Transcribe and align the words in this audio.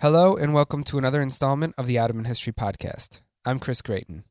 Hello, 0.00 0.36
and 0.36 0.54
welcome 0.54 0.84
to 0.84 0.96
another 0.96 1.20
installment 1.20 1.74
of 1.76 1.88
the 1.88 1.98
Ottoman 1.98 2.26
History 2.26 2.52
Podcast. 2.52 3.20
I'm 3.44 3.58
Chris 3.58 3.82
Gratien. 3.82 4.22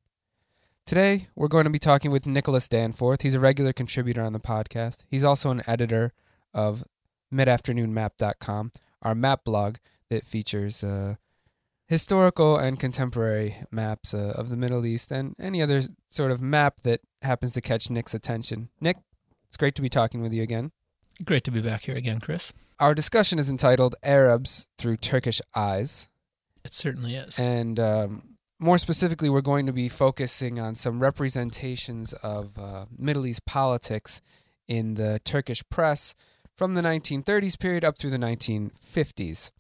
Today, 0.86 1.28
we're 1.36 1.50
going 1.50 1.66
to 1.66 1.70
be 1.70 1.78
talking 1.78 2.10
with 2.10 2.26
Nicholas 2.26 2.70
Danforth. 2.70 3.22
He's 3.22 3.36
a 3.36 3.42
regular 3.42 3.74
contributor 3.74 4.22
on 4.22 4.32
the 4.32 4.40
podcast. 4.40 5.00
He's 5.10 5.26
also 5.26 5.52
an 5.52 5.64
editor 5.68 6.14
of 6.54 6.86
midafternoonmap.com, 7.34 8.72
our 9.02 9.14
map 9.14 9.44
blog 9.44 9.76
that 10.10 10.26
features 10.26 10.86
uh, 10.86 11.16
historical 11.86 12.58
and 12.58 12.80
contemporary 12.80 13.58
maps 13.70 14.14
uh, 14.14 14.36
of 14.38 14.48
the 14.48 14.56
Middle 14.56 14.86
East 14.86 15.12
and 15.12 15.36
any 15.38 15.62
other 15.62 15.82
sort 16.08 16.32
of 16.32 16.40
map 16.42 16.80
that 16.84 17.02
happens 17.24 17.52
to 17.52 17.60
catch 17.60 17.90
Nick's 17.90 18.14
attention. 18.14 18.70
Nick, 18.80 19.00
it's 19.50 19.58
great 19.58 19.76
to 19.76 19.82
be 19.82 19.90
talking 19.90 20.22
with 20.22 20.32
you 20.32 20.44
again. 20.44 20.72
Great 21.26 21.44
to 21.46 21.52
be 21.52 21.62
back 21.62 21.82
here 21.82 21.96
again, 21.96 22.20
Chris. 22.20 22.54
Our 22.80 22.94
discussion 22.94 23.40
is 23.40 23.50
entitled 23.50 23.96
Arabs 24.04 24.68
Through 24.78 24.98
Turkish 24.98 25.42
Eyes. 25.56 26.10
It 26.64 26.74
certainly 26.74 27.16
is. 27.16 27.40
And 27.40 27.80
um, 27.80 28.38
more 28.60 28.78
specifically, 28.78 29.30
we're 29.30 29.42
going 29.42 29.66
to 29.66 29.74
be 29.74 29.90
focusing 29.90 30.60
on 30.60 30.76
some 30.76 31.00
representations 31.00 32.14
of 32.14 32.58
uh, 32.60 32.86
Middle 32.96 33.26
East 33.26 33.46
politics 33.46 34.22
in 34.68 34.94
the 34.94 35.20
Turkish 35.24 35.64
press 35.70 36.14
from 36.56 36.76
the 36.76 36.82
1930s 36.82 37.58
period 37.58 37.84
up 37.84 37.98
through 37.98 38.12
the 38.12 38.18
1950s. 38.18 39.52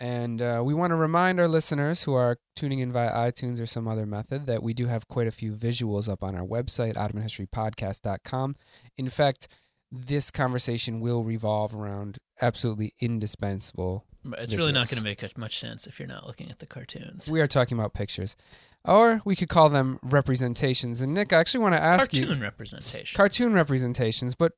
And 0.00 0.42
uh, 0.42 0.62
we 0.64 0.74
want 0.74 0.90
to 0.90 0.96
remind 0.96 1.38
our 1.38 1.46
listeners 1.46 2.02
who 2.02 2.14
are 2.14 2.38
tuning 2.56 2.80
in 2.80 2.90
via 2.90 3.12
iTunes 3.12 3.62
or 3.62 3.66
some 3.66 3.86
other 3.86 4.04
method 4.04 4.46
that 4.46 4.60
we 4.60 4.74
do 4.74 4.88
have 4.88 5.06
quite 5.06 5.28
a 5.28 5.30
few 5.30 5.52
visuals 5.52 6.08
up 6.08 6.24
on 6.24 6.34
our 6.34 6.44
website, 6.44 6.94
OttomanHistoryPodcast.com. 6.94 8.56
In 8.98 9.08
fact, 9.08 9.46
this 9.92 10.30
conversation 10.30 11.00
will 11.00 11.22
revolve 11.22 11.74
around 11.74 12.18
absolutely 12.40 12.94
indispensable. 12.98 14.06
It's 14.38 14.54
really 14.54 14.72
not 14.72 14.88
going 14.88 14.98
to 14.98 15.04
make 15.04 15.36
much 15.36 15.58
sense 15.58 15.86
if 15.86 15.98
you're 15.98 16.08
not 16.08 16.26
looking 16.26 16.50
at 16.50 16.60
the 16.60 16.66
cartoons. 16.66 17.30
We 17.30 17.40
are 17.40 17.46
talking 17.46 17.78
about 17.78 17.92
pictures. 17.92 18.36
Or 18.84 19.20
we 19.24 19.36
could 19.36 19.48
call 19.48 19.68
them 19.68 19.98
representations. 20.02 21.00
And 21.00 21.14
Nick, 21.14 21.32
I 21.32 21.38
actually 21.38 21.60
want 21.60 21.74
to 21.74 21.82
ask 21.82 22.10
cartoon 22.10 22.20
you. 22.20 22.26
Cartoon 22.26 22.42
representations. 22.42 23.16
Cartoon 23.16 23.52
representations. 23.52 24.34
But, 24.34 24.52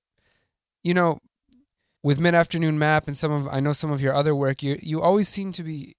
you 0.83 0.95
know, 0.95 1.19
with 2.03 2.21
Mid 2.21 2.35
Afternoon 2.35 2.79
Map 2.79 3.07
and 3.07 3.17
some 3.17 3.33
of, 3.33 3.49
I 3.49 3.61
know 3.61 3.73
some 3.73 3.91
of 3.91 4.01
your 4.01 4.15
other 4.15 4.35
work, 4.35 4.63
you, 4.63 4.79
you 4.81 5.03
always 5.03 5.29
seem 5.29 5.53
to 5.55 5.63
be 5.63 5.97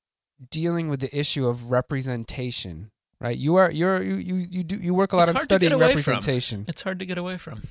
dealing 0.49 0.89
with 0.89 1.01
the 1.01 1.17
issue 1.17 1.45
of 1.45 1.71
representation, 1.71 2.89
right? 3.19 3.37
You 3.37 3.57
are, 3.57 3.69
you're, 3.69 4.01
you, 4.01 4.15
you, 4.15 4.35
you, 4.49 4.63
do, 4.63 4.75
you 4.77 4.93
work 4.93 5.13
a 5.13 5.17
lot 5.17 5.29
it's 5.29 5.39
on 5.39 5.43
studying 5.43 5.77
representation. 5.77 6.63
From. 6.63 6.69
It's 6.69 6.81
hard 6.81 6.99
to 6.99 7.05
get 7.05 7.17
away 7.17 7.37
from. 7.37 7.63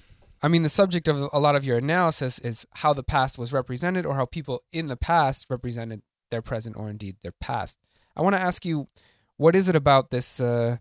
I 0.45 0.48
mean, 0.48 0.62
the 0.62 0.69
subject 0.69 1.09
of 1.09 1.31
a 1.33 1.39
lot 1.39 1.56
of 1.56 1.64
your 1.64 1.78
analysis 1.78 2.39
is 2.39 2.67
how 2.75 2.92
the 2.92 3.03
past 3.03 3.39
was 3.39 3.50
represented 3.50 4.05
or 4.05 4.17
how 4.17 4.27
people 4.27 4.62
in 4.73 4.89
the 4.89 4.97
past 4.97 5.47
represented 5.48 6.03
their 6.31 6.42
present 6.42 6.77
or 6.77 6.91
indeed 6.91 7.17
their 7.23 7.33
past. 7.33 7.78
I 8.14 8.20
want 8.20 8.37
to 8.37 8.42
ask 8.42 8.67
you, 8.67 8.89
what 9.39 9.56
is 9.56 9.70
it 9.70 9.75
about 9.75 10.11
this 10.11 10.41
uh, 10.41 10.77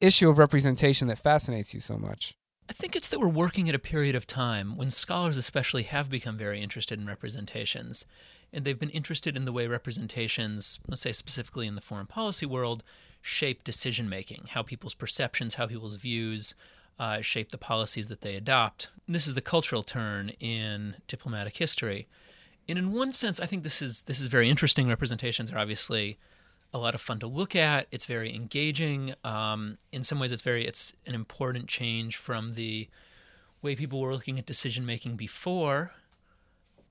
issue 0.00 0.30
of 0.30 0.38
representation 0.38 1.08
that 1.08 1.18
fascinates 1.18 1.74
you 1.74 1.80
so 1.80 1.98
much? 1.98 2.38
I 2.66 2.72
think 2.72 2.96
it's 2.96 3.08
that 3.10 3.20
we're 3.20 3.28
working 3.28 3.68
at 3.68 3.74
a 3.74 3.78
period 3.78 4.14
of 4.14 4.26
time 4.26 4.74
when 4.74 4.88
scholars, 4.88 5.36
especially, 5.36 5.82
have 5.82 6.08
become 6.08 6.38
very 6.38 6.62
interested 6.62 6.98
in 6.98 7.06
representations. 7.06 8.06
And 8.54 8.64
they've 8.64 8.80
been 8.80 8.88
interested 8.88 9.36
in 9.36 9.44
the 9.44 9.52
way 9.52 9.66
representations, 9.66 10.80
let's 10.88 11.02
say 11.02 11.12
specifically 11.12 11.66
in 11.66 11.74
the 11.74 11.82
foreign 11.82 12.06
policy 12.06 12.46
world, 12.46 12.82
shape 13.20 13.64
decision 13.64 14.08
making, 14.08 14.46
how 14.52 14.62
people's 14.62 14.94
perceptions, 14.94 15.56
how 15.56 15.66
people's 15.66 15.96
views, 15.96 16.54
uh, 16.98 17.20
shape 17.20 17.50
the 17.50 17.58
policies 17.58 18.08
that 18.08 18.20
they 18.20 18.36
adopt. 18.36 18.88
This 19.08 19.26
is 19.26 19.34
the 19.34 19.40
cultural 19.40 19.82
turn 19.82 20.30
in 20.40 20.96
diplomatic 21.08 21.56
history. 21.56 22.06
And 22.68 22.78
in 22.78 22.92
one 22.92 23.12
sense, 23.12 23.40
I 23.40 23.46
think 23.46 23.62
this 23.62 23.82
is 23.82 24.02
this 24.02 24.20
is 24.20 24.28
very 24.28 24.48
interesting. 24.48 24.88
Representations 24.88 25.52
are 25.52 25.58
obviously 25.58 26.18
a 26.72 26.78
lot 26.78 26.94
of 26.94 27.00
fun 27.00 27.18
to 27.20 27.26
look 27.26 27.54
at. 27.54 27.86
It's 27.90 28.06
very 28.06 28.34
engaging. 28.34 29.14
Um, 29.22 29.78
in 29.92 30.02
some 30.02 30.18
ways, 30.18 30.32
it's 30.32 30.42
very 30.42 30.66
it's 30.66 30.94
an 31.06 31.14
important 31.14 31.68
change 31.68 32.16
from 32.16 32.50
the 32.50 32.88
way 33.60 33.76
people 33.76 34.00
were 34.00 34.12
looking 34.12 34.38
at 34.38 34.46
decision 34.46 34.86
making 34.86 35.16
before. 35.16 35.92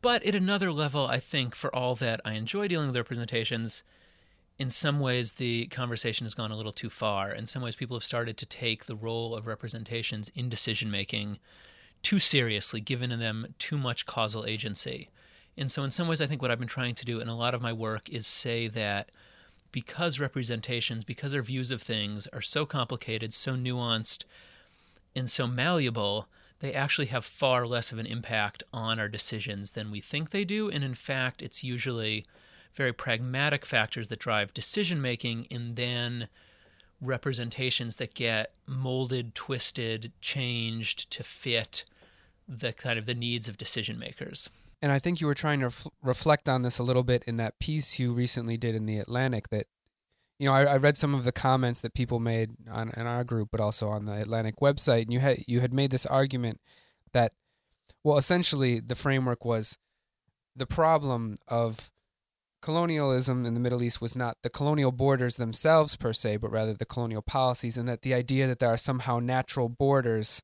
But 0.01 0.23
at 0.23 0.35
another 0.35 0.71
level, 0.71 1.07
I 1.07 1.19
think 1.19 1.55
for 1.55 1.73
all 1.73 1.95
that 1.95 2.19
I 2.25 2.33
enjoy 2.33 2.67
dealing 2.67 2.87
with 2.87 2.97
representations, 2.97 3.83
in 4.59 4.69
some 4.69 4.99
ways 4.99 5.33
the 5.33 5.67
conversation 5.67 6.25
has 6.25 6.33
gone 6.33 6.51
a 6.51 6.55
little 6.55 6.71
too 6.71 6.89
far. 6.89 7.31
In 7.31 7.45
some 7.45 7.61
ways, 7.61 7.75
people 7.75 7.95
have 7.95 8.03
started 8.03 8.37
to 8.37 8.45
take 8.45 8.85
the 8.85 8.95
role 8.95 9.35
of 9.35 9.47
representations 9.47 10.31
in 10.35 10.49
decision 10.49 10.91
making 10.91 11.39
too 12.01 12.19
seriously, 12.19 12.81
given 12.81 13.17
them 13.19 13.55
too 13.57 13.77
much 13.77 14.05
causal 14.05 14.45
agency. 14.45 15.09
And 15.57 15.71
so, 15.71 15.83
in 15.83 15.91
some 15.91 16.07
ways, 16.07 16.21
I 16.21 16.27
think 16.27 16.41
what 16.41 16.51
I've 16.51 16.59
been 16.59 16.67
trying 16.67 16.95
to 16.95 17.05
do 17.05 17.19
in 17.19 17.27
a 17.27 17.37
lot 17.37 17.53
of 17.53 17.61
my 17.61 17.73
work 17.73 18.09
is 18.09 18.27
say 18.27 18.67
that 18.67 19.09
because 19.71 20.19
representations, 20.19 21.03
because 21.03 21.33
our 21.33 21.41
views 21.41 21.71
of 21.71 21.81
things 21.81 22.27
are 22.27 22.41
so 22.41 22.65
complicated, 22.65 23.33
so 23.33 23.55
nuanced, 23.55 24.23
and 25.15 25.29
so 25.29 25.47
malleable, 25.47 26.27
they 26.59 26.73
actually 26.73 27.07
have 27.07 27.25
far 27.25 27.67
less 27.67 27.91
of 27.91 27.97
an 27.97 28.05
impact 28.05 28.63
on 28.71 28.99
our 28.99 29.07
decisions 29.07 29.71
than 29.71 29.91
we 29.91 29.99
think 29.99 30.29
they 30.29 30.45
do. 30.45 30.69
And 30.69 30.83
in 30.83 30.95
fact, 30.95 31.41
it's 31.41 31.63
usually 31.63 32.25
very 32.73 32.93
pragmatic 32.93 33.65
factors 33.65 34.07
that 34.07 34.19
drive 34.19 34.53
decision 34.53 35.01
making 35.01 35.47
and 35.51 35.75
then 35.75 36.27
representations 37.01 37.97
that 37.97 38.13
get 38.13 38.53
molded, 38.65 39.35
twisted, 39.35 40.11
changed 40.21 41.11
to 41.11 41.23
fit 41.23 41.83
the 42.47 42.73
kind 42.73 42.97
of 42.97 43.05
the 43.05 43.15
needs 43.15 43.47
of 43.47 43.57
decision 43.57 43.99
makers. 43.99 44.49
And 44.81 44.91
I 44.91 44.99
think 44.99 45.21
you 45.21 45.27
were 45.27 45.33
trying 45.33 45.59
to 45.59 45.67
ref- 45.67 45.87
reflect 46.01 46.49
on 46.49 46.61
this 46.61 46.77
a 46.77 46.83
little 46.83 47.03
bit 47.03 47.23
in 47.25 47.37
that 47.37 47.59
piece 47.59 47.99
you 47.99 48.11
recently 48.11 48.57
did 48.57 48.75
in 48.75 48.85
the 48.85 48.97
Atlantic 48.97 49.49
that 49.49 49.67
you 50.39 50.49
know, 50.49 50.55
I, 50.55 50.63
I, 50.63 50.77
read 50.77 50.97
some 50.97 51.13
of 51.13 51.23
the 51.23 51.31
comments 51.31 51.79
that 51.81 51.93
people 51.93 52.19
made 52.19 52.51
on 52.69 52.91
in 52.97 53.07
our 53.07 53.23
group, 53.23 53.49
but 53.51 53.61
also 53.61 53.87
on 53.87 54.05
the 54.05 54.19
Atlantic 54.19 54.57
website, 54.57 55.03
and 55.03 55.13
you 55.13 55.19
had 55.19 55.43
you 55.47 55.61
had 55.61 55.71
made 55.71 55.91
this 55.91 56.05
argument 56.05 56.59
that, 57.13 57.31
well, 58.03 58.17
essentially 58.17 58.81
the 58.81 58.95
framework 58.95 59.45
was 59.45 59.77
the 60.55 60.65
problem 60.65 61.37
of 61.47 61.91
colonialism 62.63 63.45
in 63.45 63.53
the 63.53 63.59
Middle 63.59 63.83
East 63.83 64.01
was 64.01 64.15
not 64.15 64.37
the 64.41 64.49
colonial 64.49 64.91
borders 64.91 65.35
themselves 65.35 65.95
per 65.97 66.13
se, 66.13 66.37
but 66.37 66.49
rather 66.49 66.73
the 66.73 66.85
colonial 66.85 67.21
policies, 67.21 67.77
and 67.77 67.87
that 67.87 68.01
the 68.01 68.13
idea 68.13 68.47
that 68.47 68.59
there 68.59 68.69
are 68.69 68.77
somehow 68.77 69.19
natural 69.19 69.67
borders 69.67 70.41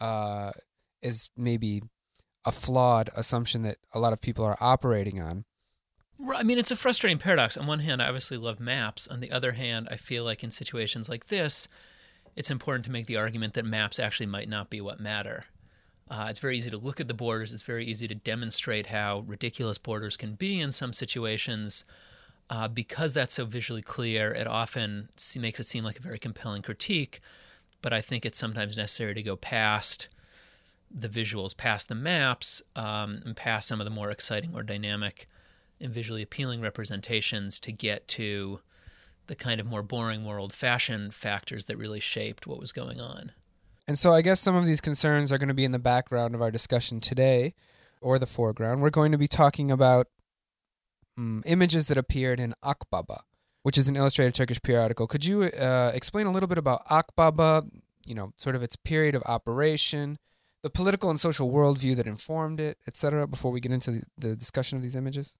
uh, 0.00 0.50
is 1.00 1.30
maybe 1.36 1.82
a 2.44 2.52
flawed 2.52 3.10
assumption 3.14 3.62
that 3.62 3.78
a 3.92 3.98
lot 4.00 4.12
of 4.12 4.20
people 4.20 4.44
are 4.44 4.58
operating 4.60 5.20
on. 5.20 5.44
I 6.34 6.42
mean, 6.42 6.58
it's 6.58 6.70
a 6.70 6.76
frustrating 6.76 7.18
paradox. 7.18 7.56
On 7.56 7.66
one 7.66 7.80
hand, 7.80 8.02
I 8.02 8.08
obviously 8.08 8.36
love 8.36 8.58
maps. 8.58 9.06
On 9.06 9.20
the 9.20 9.30
other 9.30 9.52
hand, 9.52 9.88
I 9.90 9.96
feel 9.96 10.24
like 10.24 10.42
in 10.42 10.50
situations 10.50 11.08
like 11.08 11.26
this, 11.26 11.68
it's 12.34 12.50
important 12.50 12.84
to 12.86 12.90
make 12.90 13.06
the 13.06 13.16
argument 13.16 13.54
that 13.54 13.64
maps 13.64 13.98
actually 13.98 14.26
might 14.26 14.48
not 14.48 14.68
be 14.68 14.80
what 14.80 14.98
matter. 14.98 15.44
Uh, 16.08 16.26
it's 16.30 16.38
very 16.38 16.56
easy 16.56 16.70
to 16.70 16.78
look 16.78 17.00
at 17.00 17.08
the 17.08 17.14
borders. 17.14 17.52
It's 17.52 17.62
very 17.62 17.84
easy 17.84 18.06
to 18.08 18.14
demonstrate 18.14 18.86
how 18.86 19.24
ridiculous 19.26 19.78
borders 19.78 20.16
can 20.16 20.34
be 20.34 20.60
in 20.60 20.70
some 20.70 20.92
situations. 20.92 21.84
Uh, 22.48 22.68
because 22.68 23.12
that's 23.12 23.34
so 23.34 23.44
visually 23.44 23.82
clear, 23.82 24.32
it 24.32 24.46
often 24.46 25.08
makes 25.36 25.58
it 25.58 25.66
seem 25.66 25.82
like 25.82 25.98
a 25.98 26.02
very 26.02 26.18
compelling 26.18 26.62
critique. 26.62 27.20
But 27.82 27.92
I 27.92 28.00
think 28.00 28.24
it's 28.24 28.38
sometimes 28.38 28.76
necessary 28.76 29.14
to 29.14 29.22
go 29.22 29.34
past 29.34 30.08
the 30.88 31.08
visuals, 31.08 31.56
past 31.56 31.88
the 31.88 31.96
maps, 31.96 32.62
um, 32.76 33.20
and 33.24 33.36
past 33.36 33.66
some 33.66 33.80
of 33.80 33.84
the 33.84 33.90
more 33.90 34.10
exciting 34.10 34.52
or 34.54 34.62
dynamic 34.62 35.28
and 35.80 35.92
visually 35.92 36.22
appealing 36.22 36.60
representations 36.60 37.58
to 37.60 37.72
get 37.72 38.06
to 38.08 38.60
the 39.26 39.34
kind 39.34 39.60
of 39.60 39.66
more 39.66 39.82
boring, 39.82 40.22
more 40.22 40.38
old 40.38 40.52
fashioned 40.52 41.14
factors 41.14 41.64
that 41.66 41.76
really 41.76 42.00
shaped 42.00 42.46
what 42.46 42.60
was 42.60 42.72
going 42.72 43.00
on. 43.00 43.32
And 43.88 43.98
so 43.98 44.12
I 44.12 44.22
guess 44.22 44.40
some 44.40 44.56
of 44.56 44.66
these 44.66 44.80
concerns 44.80 45.30
are 45.30 45.38
going 45.38 45.48
to 45.48 45.54
be 45.54 45.64
in 45.64 45.72
the 45.72 45.78
background 45.78 46.34
of 46.34 46.42
our 46.42 46.50
discussion 46.50 47.00
today 47.00 47.54
or 48.00 48.18
the 48.18 48.26
foreground. 48.26 48.82
We're 48.82 48.90
going 48.90 49.12
to 49.12 49.18
be 49.18 49.28
talking 49.28 49.70
about 49.70 50.08
um, 51.16 51.42
images 51.46 51.86
that 51.88 51.96
appeared 51.96 52.40
in 52.40 52.54
Akbaba, 52.64 53.20
which 53.62 53.78
is 53.78 53.88
an 53.88 53.96
illustrated 53.96 54.34
Turkish 54.34 54.60
periodical. 54.60 55.06
Could 55.06 55.24
you 55.24 55.44
uh, 55.44 55.92
explain 55.94 56.26
a 56.26 56.32
little 56.32 56.48
bit 56.48 56.58
about 56.58 56.86
Akbaba, 56.88 57.68
you 58.04 58.14
know, 58.14 58.32
sort 58.36 58.56
of 58.56 58.62
its 58.62 58.76
period 58.76 59.14
of 59.14 59.22
operation, 59.24 60.18
the 60.62 60.70
political 60.70 61.08
and 61.08 61.20
social 61.20 61.50
worldview 61.50 61.94
that 61.96 62.06
informed 62.06 62.58
it, 62.58 62.78
etc., 62.88 63.26
before 63.28 63.52
we 63.52 63.60
get 63.60 63.72
into 63.72 63.90
the, 63.92 64.02
the 64.18 64.36
discussion 64.36 64.76
of 64.76 64.82
these 64.82 64.96
images? 64.96 65.36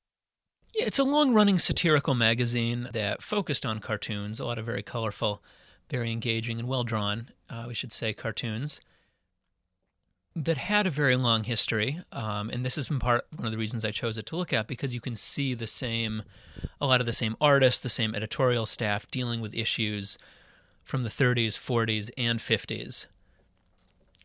Yeah, 0.72 0.86
it's 0.86 0.98
a 0.98 1.04
long 1.04 1.34
running 1.34 1.58
satirical 1.58 2.14
magazine 2.14 2.88
that 2.92 3.22
focused 3.22 3.66
on 3.66 3.80
cartoons, 3.80 4.38
a 4.38 4.44
lot 4.44 4.58
of 4.58 4.66
very 4.66 4.82
colorful 4.82 5.42
very 5.88 6.12
engaging 6.12 6.58
and 6.58 6.68
well 6.68 6.84
drawn, 6.84 7.28
uh, 7.48 7.64
we 7.68 7.74
should 7.74 7.92
say, 7.92 8.12
cartoons 8.12 8.80
that 10.36 10.58
had 10.58 10.86
a 10.86 10.90
very 10.90 11.16
long 11.16 11.44
history. 11.44 12.02
Um, 12.12 12.50
and 12.50 12.62
this 12.62 12.76
is 12.76 12.90
in 12.90 12.98
part 12.98 13.24
one 13.34 13.46
of 13.46 13.52
the 13.52 13.58
reasons 13.58 13.86
I 13.86 13.90
chose 13.90 14.18
it 14.18 14.26
to 14.26 14.36
look 14.36 14.52
at 14.52 14.66
because 14.66 14.94
you 14.94 15.00
can 15.00 15.16
see 15.16 15.54
the 15.54 15.66
same, 15.66 16.22
a 16.78 16.86
lot 16.86 17.00
of 17.00 17.06
the 17.06 17.14
same 17.14 17.36
artists, 17.40 17.80
the 17.80 17.88
same 17.88 18.14
editorial 18.14 18.66
staff 18.66 19.10
dealing 19.10 19.40
with 19.40 19.54
issues 19.54 20.18
from 20.84 21.02
the 21.02 21.08
30s, 21.08 21.54
40s, 21.54 22.10
and 22.18 22.38
50s. 22.38 23.06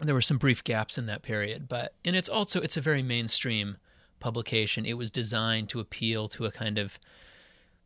There 0.02 0.14
were 0.14 0.22
some 0.22 0.38
brief 0.38 0.66
gaps 0.66 0.98
in 0.98 1.06
that 1.06 1.22
period, 1.22 1.70
but 1.70 1.94
and 2.04 2.16
it's 2.16 2.30
also 2.30 2.60
it's 2.60 2.76
a 2.76 2.82
very 2.82 3.04
mainstream 3.04 3.78
publication. 4.20 4.86
It 4.86 4.98
was 4.98 5.12
designed 5.12 5.70
to 5.70 5.80
appeal 5.80 6.28
to 6.30 6.46
a 6.46 6.52
kind 6.52 6.78
of 6.78 7.00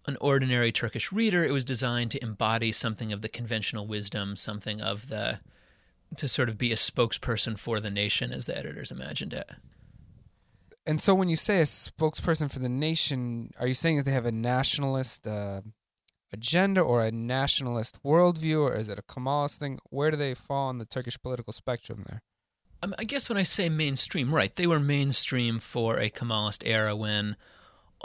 an 0.07 0.17
ordinary 0.21 0.71
Turkish 0.71 1.11
reader, 1.11 1.43
it 1.43 1.51
was 1.51 1.65
designed 1.65 2.11
to 2.11 2.23
embody 2.23 2.71
something 2.71 3.11
of 3.11 3.21
the 3.21 3.29
conventional 3.29 3.87
wisdom, 3.87 4.35
something 4.35 4.81
of 4.81 5.09
the 5.09 5.39
to 6.17 6.27
sort 6.27 6.49
of 6.49 6.57
be 6.57 6.71
a 6.71 6.75
spokesperson 6.75 7.57
for 7.57 7.79
the 7.79 7.89
nation 7.89 8.31
as 8.31 8.45
the 8.45 8.57
editors 8.57 8.91
imagined 8.91 9.33
it. 9.33 9.49
And 10.85 11.01
so 11.01 11.15
when 11.15 11.29
you 11.29 11.35
say 11.35 11.61
a 11.61 11.65
spokesperson 11.65 12.51
for 12.51 12.59
the 12.59 12.69
nation, 12.69 13.51
are 13.59 13.67
you 13.67 13.73
saying 13.73 13.97
that 13.97 14.03
they 14.03 14.11
have 14.11 14.25
a 14.25 14.31
nationalist 14.31 15.25
uh, 15.25 15.61
agenda 16.31 16.81
or 16.81 17.01
a 17.01 17.11
nationalist 17.11 18.01
worldview, 18.03 18.61
or 18.61 18.75
is 18.75 18.87
it 18.87 18.99
a 18.99 19.01
Kemalist 19.01 19.57
thing? 19.57 19.79
Where 19.89 20.11
do 20.11 20.17
they 20.17 20.35
fall 20.35 20.69
on 20.69 20.77
the 20.77 20.85
Turkish 20.85 21.19
political 21.19 21.53
spectrum 21.53 22.03
there? 22.07 22.21
Um, 22.83 22.93
I 22.99 23.03
guess 23.03 23.29
when 23.29 23.37
I 23.37 23.43
say 23.43 23.67
mainstream, 23.67 24.33
right, 24.33 24.55
they 24.55 24.67
were 24.67 24.79
mainstream 24.79 25.59
for 25.59 25.97
a 25.97 26.11
Kemalist 26.11 26.61
era 26.65 26.95
when 26.95 27.35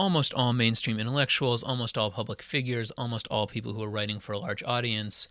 almost 0.00 0.32
all 0.32 0.54
mainstream 0.54 0.98
intellectuals, 0.98 1.62
almost 1.62 1.98
all 1.98 2.10
public 2.10 2.40
figures, 2.40 2.90
almost 2.92 3.28
all 3.28 3.46
people 3.46 3.74
who 3.74 3.80
were 3.80 3.90
writing 3.90 4.18
for 4.18 4.32
a 4.32 4.38
large 4.38 4.62
audience 4.62 5.28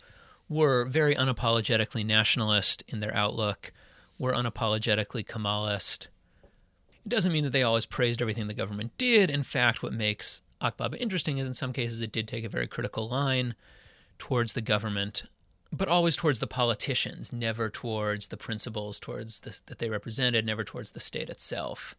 were 0.48 0.84
very 0.84 1.16
unapologetically 1.16 2.06
nationalist 2.06 2.84
in 2.86 3.00
their 3.00 3.12
outlook, 3.12 3.72
were 4.16 4.32
unapologetically 4.32 5.26
Kemalist. 5.26 6.06
It 7.04 7.08
doesn't 7.08 7.32
mean 7.32 7.42
that 7.42 7.50
they 7.50 7.64
always 7.64 7.84
praised 7.84 8.22
everything 8.22 8.46
the 8.46 8.54
government 8.54 8.96
did. 8.96 9.28
In 9.28 9.42
fact, 9.42 9.82
what 9.82 9.92
makes 9.92 10.40
Akbaba 10.62 10.96
interesting 11.00 11.38
is 11.38 11.48
in 11.48 11.54
some 11.54 11.72
cases 11.72 12.00
it 12.00 12.12
did 12.12 12.28
take 12.28 12.44
a 12.44 12.48
very 12.48 12.68
critical 12.68 13.08
line 13.08 13.56
towards 14.20 14.52
the 14.52 14.60
government, 14.60 15.24
but 15.72 15.88
always 15.88 16.14
towards 16.14 16.38
the 16.38 16.46
politicians, 16.46 17.32
never 17.32 17.70
towards 17.70 18.28
the 18.28 18.36
principles 18.36 19.00
towards 19.00 19.40
the, 19.40 19.58
that 19.66 19.80
they 19.80 19.90
represented, 19.90 20.46
never 20.46 20.62
towards 20.62 20.92
the 20.92 21.00
state 21.00 21.28
itself. 21.28 21.96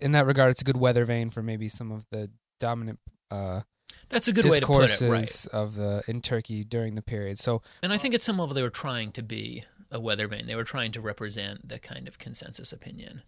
In 0.00 0.12
that 0.12 0.26
regard, 0.26 0.50
it's 0.50 0.62
a 0.62 0.64
good 0.64 0.76
weather 0.76 1.04
vane 1.04 1.30
for 1.30 1.42
maybe 1.42 1.68
some 1.68 1.92
of 1.92 2.06
the 2.10 2.30
dominant 2.58 2.98
uh, 3.30 3.60
that's 4.08 4.28
a 4.28 4.32
good 4.32 4.44
way 4.44 4.60
to 4.60 4.66
put 4.66 4.90
it, 4.90 5.00
right? 5.08 5.46
Of 5.52 5.76
the 5.76 6.02
in 6.06 6.20
Turkey 6.20 6.64
during 6.64 6.94
the 6.94 7.02
period. 7.02 7.38
So, 7.38 7.62
and 7.82 7.92
I 7.92 7.98
think 7.98 8.14
at 8.14 8.22
some 8.22 8.38
level 8.38 8.54
they 8.54 8.62
were 8.62 8.70
trying 8.70 9.12
to 9.12 9.22
be 9.22 9.64
a 9.90 10.00
weather 10.00 10.28
vane. 10.28 10.46
They 10.46 10.54
were 10.54 10.64
trying 10.64 10.92
to 10.92 11.00
represent 11.00 11.68
the 11.68 11.78
kind 11.78 12.08
of 12.08 12.18
consensus 12.18 12.72
opinion. 12.72 13.22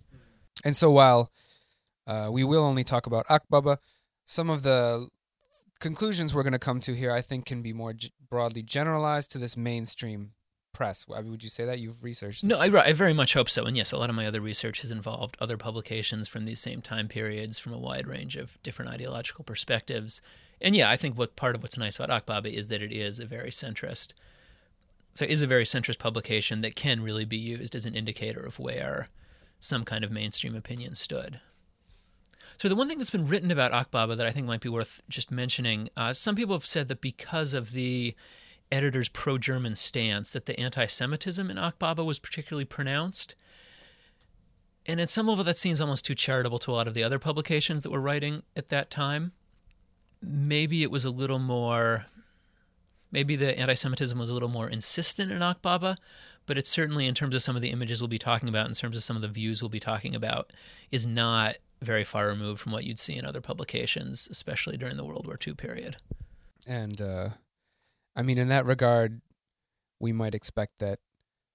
And 0.64 0.76
so, 0.76 0.90
while 0.90 1.30
uh, 2.06 2.28
we 2.30 2.44
will 2.44 2.64
only 2.64 2.84
talk 2.84 3.06
about 3.06 3.26
Akbaba, 3.28 3.78
some 4.26 4.50
of 4.50 4.62
the 4.62 5.08
conclusions 5.80 6.34
we're 6.34 6.42
going 6.42 6.52
to 6.52 6.58
come 6.58 6.80
to 6.80 6.94
here, 6.94 7.12
I 7.12 7.22
think, 7.22 7.46
can 7.46 7.62
be 7.62 7.72
more 7.72 7.92
g- 7.92 8.12
broadly 8.28 8.62
generalized 8.62 9.30
to 9.32 9.38
this 9.38 9.56
mainstream 9.56 10.32
press. 10.72 11.06
Would 11.08 11.42
you 11.42 11.50
say 11.50 11.64
that 11.64 11.78
you've 11.78 12.02
researched? 12.02 12.42
This? 12.42 12.48
No, 12.48 12.58
I, 12.58 12.88
I 12.88 12.92
very 12.92 13.12
much 13.12 13.34
hope 13.34 13.48
so. 13.48 13.64
And 13.64 13.76
yes, 13.76 13.92
a 13.92 13.96
lot 13.96 14.10
of 14.10 14.16
my 14.16 14.26
other 14.26 14.40
research 14.40 14.80
has 14.80 14.90
involved 14.90 15.36
other 15.40 15.56
publications 15.56 16.28
from 16.28 16.44
these 16.44 16.60
same 16.60 16.80
time 16.80 17.08
periods 17.08 17.58
from 17.58 17.72
a 17.72 17.78
wide 17.78 18.06
range 18.06 18.36
of 18.36 18.60
different 18.62 18.90
ideological 18.90 19.44
perspectives. 19.44 20.20
And 20.60 20.76
yeah, 20.76 20.90
I 20.90 20.96
think 20.96 21.19
what 21.19 21.36
part 21.36 21.54
of 21.54 21.62
what's 21.62 21.76
nice 21.76 21.98
about 21.98 22.26
Akbaba 22.26 22.52
is 22.52 22.69
that 22.69 22.82
it 22.82 22.92
is 22.92 23.19
a 23.19 23.26
very 23.26 23.50
centrist. 23.50 24.12
So 25.14 25.24
it 25.24 25.30
is 25.30 25.42
a 25.42 25.46
very 25.46 25.64
centrist 25.64 25.98
publication 25.98 26.60
that 26.62 26.76
can 26.76 27.02
really 27.02 27.25
be 27.25 27.36
used 27.36 27.75
as 27.75 27.84
an 27.84 27.94
indicator 27.94 28.40
of 28.40 28.58
where 28.58 29.08
some 29.60 29.84
kind 29.84 30.04
of 30.04 30.10
mainstream 30.10 30.56
opinion 30.56 30.94
stood. 30.94 31.40
So 32.56 32.68
the 32.68 32.76
one 32.76 32.88
thing 32.88 32.98
that's 32.98 33.10
been 33.10 33.28
written 33.28 33.50
about 33.50 33.72
Akbaba 33.72 34.16
that 34.16 34.26
I 34.26 34.30
think 34.30 34.46
might 34.46 34.60
be 34.60 34.68
worth 34.68 35.02
just 35.08 35.30
mentioning, 35.30 35.88
uh, 35.96 36.12
some 36.12 36.36
people 36.36 36.54
have 36.54 36.66
said 36.66 36.88
that 36.88 37.00
because 37.00 37.54
of 37.54 37.72
the 37.72 38.14
editor's 38.72 39.08
pro-German 39.08 39.76
stance, 39.76 40.30
that 40.32 40.46
the 40.46 40.58
anti-Semitism 40.58 41.50
in 41.50 41.56
Akbaba 41.56 42.04
was 42.04 42.19
particularly 42.19 42.64
pronounced. 42.64 43.34
And 44.86 45.00
at 45.00 45.10
some 45.10 45.28
level, 45.28 45.44
that 45.44 45.58
seems 45.58 45.80
almost 45.80 46.04
too 46.04 46.16
charitable 46.16 46.58
to 46.60 46.70
a 46.70 46.74
lot 46.74 46.88
of 46.88 46.94
the 46.94 47.04
other 47.04 47.20
publications 47.20 47.82
that 47.82 47.90
were 47.90 48.00
writing 48.00 48.42
at 48.56 48.69
that 48.69 48.90
time 48.90 49.32
maybe 50.22 50.82
it 50.82 50.90
was 50.90 51.04
a 51.04 51.10
little 51.10 51.38
more 51.38 52.06
maybe 53.10 53.36
the 53.36 53.58
anti-Semitism 53.58 54.19
was 54.19 54.30
a 54.30 54.32
little 54.32 54.48
more 54.48 54.70
insistent 54.70 55.30
in 55.30 55.40
Akbaba, 55.40 55.98
but 56.46 56.56
it's 56.56 56.70
certainly 56.70 57.06
in 57.06 57.14
terms 57.14 57.34
of 57.34 57.42
some 57.42 57.54
of 57.54 57.60
the 57.60 57.68
images 57.68 58.00
we'll 58.00 58.08
be 58.08 58.18
talking 58.18 58.48
about, 58.48 58.66
in 58.66 58.72
terms 58.72 58.96
of 58.96 59.02
some 59.02 59.16
of 59.16 59.22
the 59.22 59.28
views 59.28 59.60
we'll 59.60 59.68
be 59.68 59.78
talking 59.78 60.14
about, 60.14 60.50
is 60.90 61.06
not 61.06 61.56
very 61.82 62.04
far 62.04 62.26
removed 62.28 62.58
from 62.58 62.72
what 62.72 62.84
you'd 62.84 62.98
see 62.98 63.14
in 63.14 63.26
other 63.26 63.42
publications, 63.42 64.28
especially 64.30 64.78
during 64.78 64.96
the 64.96 65.04
World 65.04 65.26
War 65.26 65.38
II 65.46 65.52
period. 65.52 65.98
And 66.66 67.02
uh, 67.02 67.30
I 68.14 68.23
mean, 68.23 68.38
in 68.38 68.49
that 68.49 68.67
regard, 68.67 69.20
we 70.00 70.12
might 70.12 70.35
expect 70.35 70.75
that 70.79 70.99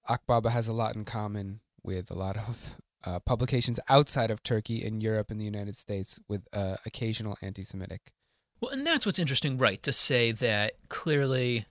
Akbaba 0.08 0.50
has 0.50 0.68
a 0.68 0.72
lot 0.72 0.96
in 0.96 1.04
common 1.04 1.60
with 1.82 2.10
a 2.10 2.14
lot 2.14 2.36
of 2.36 2.76
uh, 3.04 3.20
publications 3.20 3.78
outside 3.88 4.30
of 4.30 4.42
Turkey 4.42 4.84
in 4.84 5.00
Europe 5.00 5.30
and 5.30 5.40
the 5.40 5.44
United 5.44 5.76
States 5.76 6.18
with 6.28 6.46
uh, 6.52 6.76
occasional 6.84 7.36
anti-Semitic 7.40 8.12
well, 8.60 8.72
and 8.72 8.86
that's 8.86 9.06
what's 9.06 9.18
interesting, 9.18 9.56
right? 9.56 9.82
To 9.84 9.92
say 9.92 10.32
that 10.32 10.74
clearly, 10.88 11.66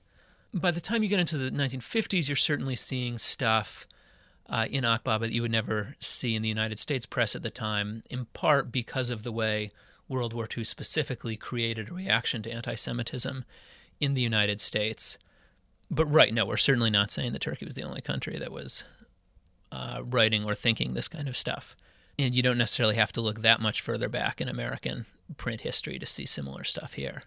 by 0.54 0.72
the 0.72 0.82
time 0.82 1.04
you 1.04 1.10
get 1.10 1.20
into 1.20 1.38
the 1.38 1.52
1950s, 1.52 2.28
you're 2.28 2.36
certainly 2.36 2.76
seeing 2.76 3.18
stuff 3.18 3.88
uh, 4.50 4.68
in 4.70 4.86
Akbaba 4.86 5.22
that 5.22 5.34
you 5.34 5.42
would 5.42 5.52
never 5.52 5.96
see 6.00 6.36
in 6.36 6.42
the 6.42 6.50
United 6.50 6.80
States 6.80 7.06
press 7.06 7.36
at 7.36 7.44
the 7.44 7.50
time, 7.50 8.04
in 8.10 8.26
part 8.28 8.72
because 8.72 9.10
of 9.10 9.24
the 9.24 9.34
way 9.34 9.72
World 10.08 10.34
War 10.34 10.48
II 10.56 10.64
specifically 10.64 11.36
created 11.36 11.90
a 11.90 11.94
reaction 11.94 12.42
to 12.44 12.52
anti 12.52 12.76
Semitism 12.76 13.44
in 14.00 14.14
the 14.14 14.22
United 14.22 14.62
States. 14.62 15.18
But 15.90 16.06
right, 16.06 16.34
no, 16.34 16.46
we're 16.46 16.58
certainly 16.58 16.90
not 16.90 17.12
saying 17.12 17.34
that 17.34 17.42
Turkey 17.42 17.66
was 17.66 17.76
the 17.76 17.84
only 17.84 18.02
country 18.02 18.38
that 18.38 18.52
was 18.52 18.84
uh, 19.72 20.02
writing 20.04 20.44
or 20.44 20.56
thinking 20.56 20.94
this 20.94 21.08
kind 21.08 21.28
of 21.28 21.38
stuff. 21.38 21.76
And 22.20 22.34
you 22.34 22.42
don't 22.42 22.58
necessarily 22.58 22.96
have 22.96 23.12
to 23.14 23.22
look 23.22 23.42
that 23.42 23.62
much 23.62 23.82
further 23.82 24.10
back 24.10 24.42
in 24.42 24.50
American 24.50 25.06
print 25.38 25.62
history 25.62 26.00
to 26.00 26.06
see 26.06 26.26
similar 26.26 26.64
stuff 26.64 26.94
here. 26.94 27.24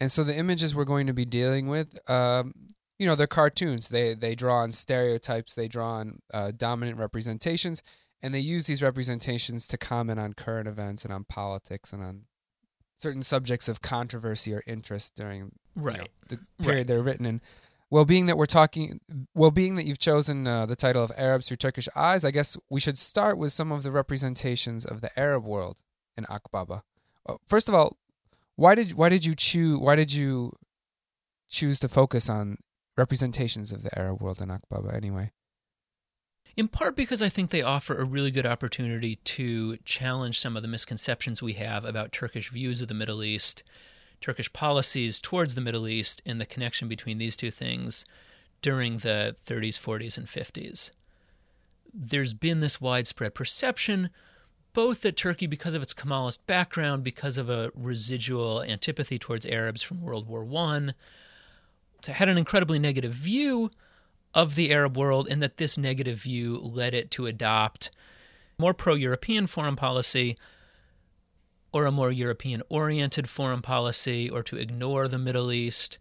And 0.00 0.10
so 0.10 0.24
the 0.24 0.36
images 0.36 0.74
we're 0.74 0.84
going 0.84 1.06
to 1.06 1.12
be 1.12 1.24
dealing 1.24 1.68
with, 1.68 1.98
um, 2.10 2.54
you 2.98 3.06
know, 3.06 3.14
they're 3.14 3.26
cartoons. 3.26 3.88
They 3.88 4.14
they 4.14 4.34
draw 4.34 4.58
on 4.58 4.72
stereotypes. 4.72 5.54
They 5.54 5.68
draw 5.68 5.94
on 5.94 6.20
uh, 6.32 6.52
dominant 6.56 6.98
representations, 6.98 7.82
and 8.22 8.34
they 8.34 8.40
use 8.40 8.66
these 8.66 8.82
representations 8.82 9.66
to 9.68 9.76
comment 9.76 10.20
on 10.20 10.32
current 10.32 10.68
events 10.68 11.04
and 11.04 11.12
on 11.12 11.24
politics 11.24 11.92
and 11.92 12.02
on 12.02 12.22
certain 12.98 13.22
subjects 13.22 13.68
of 13.68 13.82
controversy 13.82 14.54
or 14.54 14.62
interest 14.66 15.14
during 15.14 15.52
right. 15.74 15.96
You 15.96 16.02
know, 16.02 16.06
the 16.28 16.38
period 16.62 16.78
right. 16.78 16.86
they're 16.86 17.02
written 17.02 17.26
in. 17.26 17.40
Well, 17.90 18.04
being 18.04 18.26
that 18.26 18.36
we're 18.36 18.46
talking, 18.46 19.00
well, 19.34 19.50
being 19.50 19.76
that 19.76 19.84
you've 19.84 19.98
chosen 19.98 20.46
uh, 20.46 20.66
the 20.66 20.74
title 20.74 21.04
of 21.04 21.12
Arabs 21.16 21.46
through 21.46 21.58
Turkish 21.58 21.88
eyes, 21.94 22.24
I 22.24 22.30
guess 22.30 22.56
we 22.68 22.80
should 22.80 22.98
start 22.98 23.38
with 23.38 23.52
some 23.52 23.70
of 23.70 23.82
the 23.82 23.92
representations 23.92 24.84
of 24.84 25.00
the 25.00 25.16
Arab 25.18 25.44
world 25.44 25.76
in 26.16 26.24
Akbaba. 26.24 26.82
Uh, 27.26 27.36
first 27.46 27.68
of 27.68 27.74
all, 27.74 27.96
why 28.56 28.74
did 28.74 28.94
why 28.94 29.08
did 29.08 29.24
you 29.24 29.34
choose 29.34 29.78
why 29.78 29.96
did 29.96 30.12
you 30.12 30.52
choose 31.48 31.78
to 31.80 31.88
focus 31.88 32.28
on 32.28 32.58
representations 32.96 33.72
of 33.72 33.82
the 33.82 33.96
Arab 33.98 34.20
world 34.20 34.40
in 34.40 34.48
Akbaba 34.48 34.94
anyway? 34.94 35.30
In 36.56 36.68
part 36.68 36.94
because 36.94 37.20
I 37.20 37.28
think 37.28 37.50
they 37.50 37.62
offer 37.62 37.94
a 37.94 38.04
really 38.04 38.30
good 38.30 38.46
opportunity 38.46 39.16
to 39.16 39.76
challenge 39.78 40.38
some 40.38 40.56
of 40.56 40.62
the 40.62 40.68
misconceptions 40.68 41.42
we 41.42 41.54
have 41.54 41.84
about 41.84 42.12
Turkish 42.12 42.50
views 42.50 42.80
of 42.80 42.88
the 42.88 42.94
Middle 42.94 43.24
East, 43.24 43.64
Turkish 44.20 44.52
policies 44.52 45.20
towards 45.20 45.54
the 45.54 45.60
Middle 45.60 45.88
East, 45.88 46.22
and 46.24 46.40
the 46.40 46.46
connection 46.46 46.86
between 46.86 47.18
these 47.18 47.36
two 47.36 47.50
things 47.50 48.04
during 48.62 48.98
the 48.98 49.34
30s, 49.44 49.80
40s, 49.80 50.16
and 50.16 50.26
50s. 50.26 50.90
There's 51.92 52.34
been 52.34 52.60
this 52.60 52.80
widespread 52.80 53.34
perception 53.34 54.10
both 54.74 55.02
that 55.02 55.16
Turkey, 55.16 55.46
because 55.46 55.74
of 55.74 55.82
its 55.82 55.94
Kemalist 55.94 56.40
background, 56.46 57.04
because 57.04 57.38
of 57.38 57.48
a 57.48 57.70
residual 57.74 58.60
antipathy 58.62 59.18
towards 59.18 59.46
Arabs 59.46 59.82
from 59.82 60.02
World 60.02 60.26
War 60.26 60.44
I, 60.52 60.90
had 62.10 62.28
an 62.28 62.36
incredibly 62.36 62.78
negative 62.78 63.12
view 63.12 63.70
of 64.34 64.54
the 64.54 64.72
Arab 64.72 64.96
world, 64.96 65.28
and 65.30 65.42
that 65.42 65.56
this 65.56 65.78
negative 65.78 66.18
view 66.18 66.58
led 66.58 66.92
it 66.92 67.10
to 67.12 67.26
adopt 67.26 67.90
more 68.58 68.74
pro 68.74 68.94
European 68.94 69.46
foreign 69.46 69.76
policy 69.76 70.36
or 71.72 71.86
a 71.86 71.92
more 71.92 72.12
European 72.12 72.62
oriented 72.68 73.28
foreign 73.28 73.62
policy 73.62 74.30
or 74.30 74.42
to 74.42 74.56
ignore 74.56 75.08
the 75.08 75.18
Middle 75.18 75.50
East. 75.50 75.98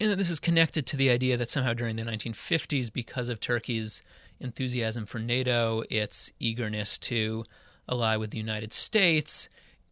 And 0.00 0.10
that 0.10 0.16
this 0.16 0.30
is 0.30 0.38
connected 0.38 0.86
to 0.86 0.96
the 0.96 1.10
idea 1.10 1.36
that 1.36 1.50
somehow 1.50 1.74
during 1.74 1.96
the 1.96 2.04
1950s, 2.04 2.92
because 2.92 3.28
of 3.28 3.40
Turkey's 3.40 4.02
enthusiasm 4.38 5.04
for 5.06 5.18
NATO, 5.18 5.82
its 5.90 6.30
eagerness 6.38 6.96
to 7.00 7.44
ally 7.88 8.16
with 8.16 8.30
the 8.30 8.38
United 8.38 8.72
States, 8.72 9.48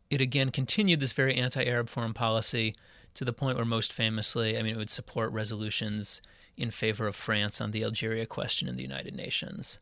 it 0.08 0.20
again 0.20 0.50
continued 0.50 1.00
this 1.00 1.12
very 1.12 1.34
anti 1.34 1.64
Arab 1.64 1.88
foreign 1.88 2.14
policy 2.14 2.76
to 3.14 3.24
the 3.24 3.32
point 3.32 3.56
where, 3.56 3.64
most 3.64 3.92
famously, 3.92 4.56
I 4.56 4.62
mean, 4.62 4.74
it 4.74 4.78
would 4.78 4.90
support 4.90 5.32
resolutions 5.32 6.20
in 6.56 6.70
favor 6.70 7.06
of 7.06 7.14
France 7.14 7.60
on 7.60 7.70
the 7.70 7.84
Algeria 7.84 8.26
question 8.26 8.68
in 8.68 8.76
the 8.76 8.82
United 8.82 9.14
Nations. 9.14 9.78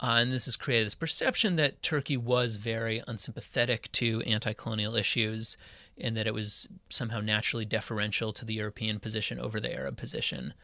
Uh, 0.00 0.18
and 0.18 0.32
this 0.32 0.44
has 0.44 0.56
created 0.56 0.86
this 0.86 0.94
perception 0.94 1.56
that 1.56 1.82
Turkey 1.82 2.16
was 2.16 2.56
very 2.56 3.02
unsympathetic 3.08 3.90
to 3.92 4.20
anti 4.22 4.52
colonial 4.52 4.94
issues 4.94 5.56
and 6.00 6.16
that 6.16 6.26
it 6.26 6.34
was 6.34 6.68
somehow 6.88 7.20
naturally 7.20 7.64
deferential 7.64 8.32
to 8.32 8.44
the 8.44 8.54
European 8.54 9.00
position 9.00 9.40
over 9.40 9.58
the 9.58 9.74
Arab 9.74 9.96
position 9.96 10.54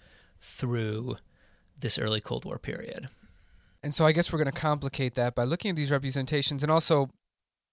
through 0.41 1.17
this 1.79 1.99
early 1.99 2.21
Cold 2.21 2.45
War 2.45 2.59
period. 2.59 3.09
And 3.83 3.95
so 3.95 4.07
I 4.07 4.13
guess 4.13 4.33
we're 4.33 4.39
going 4.39 4.53
to 4.53 4.61
complicate 4.61 5.15
that 5.17 5.35
by 5.35 5.45
looking 5.45 5.71
at 5.71 5.77
these 5.77 5.91
representations. 5.91 6.63
And 6.63 6.71
also, 6.71 7.11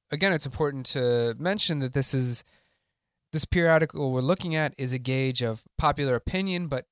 again, 0.09 0.33
it's 0.33 0.45
important 0.45 0.87
to 0.87 1.35
mention 1.37 1.79
that 1.79 1.93
this 1.93 2.13
is 2.13 2.43
this 3.31 3.45
periodical 3.45 4.11
we're 4.11 4.21
looking 4.21 4.55
at 4.55 4.73
is 4.77 4.93
a 4.93 4.99
gauge 4.99 5.41
of 5.41 5.63
popular 5.77 6.15
opinion, 6.15 6.67
but 6.67 6.85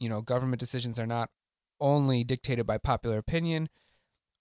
you 0.00 0.08
know, 0.08 0.20
government 0.20 0.60
decisions 0.60 0.98
are 0.98 1.06
not 1.06 1.30
only 1.80 2.24
dictated 2.24 2.66
by 2.66 2.78
popular 2.78 3.18
opinion, 3.18 3.68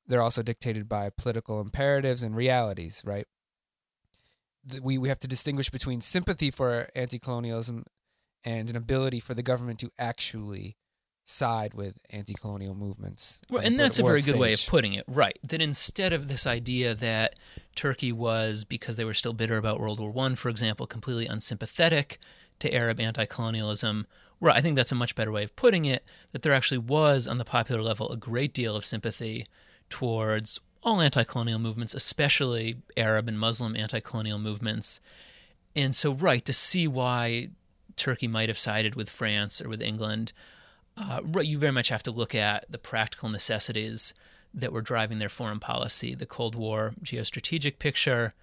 they're 0.07 0.21
also 0.21 0.41
dictated 0.41 0.87
by 0.87 1.09
political 1.09 1.59
imperatives 1.61 2.23
and 2.23 2.35
realities, 2.35 3.01
right? 3.05 3.25
We 4.81 4.97
we 4.97 5.09
have 5.09 5.19
to 5.19 5.27
distinguish 5.27 5.69
between 5.69 6.01
sympathy 6.01 6.51
for 6.51 6.89
anti-colonialism 6.95 7.85
and 8.43 8.69
an 8.69 8.75
ability 8.75 9.19
for 9.19 9.33
the 9.33 9.43
government 9.43 9.79
to 9.79 9.91
actually 9.97 10.77
side 11.29 11.73
with 11.73 11.95
anti-colonial 12.09 12.73
movements. 12.73 13.41
Well, 13.49 13.61
and 13.61 13.77
that's 13.77 13.99
a 13.99 14.03
very 14.03 14.21
good 14.21 14.39
way 14.39 14.53
of 14.53 14.65
putting 14.65 14.93
it, 14.93 15.03
right? 15.07 15.37
That 15.43 15.61
instead 15.61 16.13
of 16.13 16.29
this 16.29 16.47
idea 16.47 16.95
that 16.95 17.35
Turkey 17.75 18.13
was, 18.13 18.63
because 18.63 18.95
they 18.95 19.03
were 19.03 19.13
still 19.13 19.33
bitter 19.33 19.57
about 19.57 19.79
World 19.81 19.99
War 19.99 20.09
One, 20.09 20.37
for 20.37 20.47
example, 20.47 20.87
completely 20.87 21.27
unsympathetic 21.27 22.17
to 22.59 22.73
Arab 22.73 23.01
anti-colonialism, 23.01 24.07
right? 24.39 24.55
I 24.55 24.61
think 24.61 24.77
that's 24.77 24.93
a 24.93 24.95
much 24.95 25.15
better 25.15 25.31
way 25.31 25.43
of 25.43 25.53
putting 25.57 25.83
it. 25.83 26.05
That 26.31 26.43
there 26.43 26.53
actually 26.53 26.77
was, 26.77 27.27
on 27.27 27.39
the 27.39 27.45
popular 27.45 27.81
level, 27.81 28.09
a 28.09 28.17
great 28.17 28.53
deal 28.53 28.77
of 28.77 28.85
sympathy 28.85 29.47
towards 29.89 30.61
all 30.81 31.01
anti-colonial 31.01 31.59
movements, 31.59 31.93
especially 31.93 32.77
Arab 32.95 33.27
and 33.27 33.37
Muslim 33.37 33.75
anti-colonial 33.75 34.39
movements. 34.39 35.01
And 35.75 35.93
so, 35.93 36.13
right, 36.13 36.45
to 36.45 36.53
see 36.53 36.87
why 36.87 37.49
Turkey 37.97 38.29
might 38.29 38.47
have 38.47 38.57
sided 38.57 38.95
with 38.95 39.09
France 39.09 39.61
or 39.61 39.67
with 39.67 39.81
England 39.81 40.31
uh, 40.97 41.21
you 41.41 41.57
very 41.59 41.71
much 41.71 41.89
have 41.89 42.03
to 42.03 42.11
look 42.11 42.33
at 42.33 42.65
the 42.69 42.77
practical 42.77 43.29
necessities 43.29 44.13
that 44.53 44.73
were 44.73 44.81
driving 44.81 45.19
their 45.19 45.29
foreign 45.29 45.59
policy, 45.59 46.15
the 46.15 46.25
Cold 46.25 46.55
War 46.55 46.93
geostrategic 47.03 47.77
picture, 47.79 48.33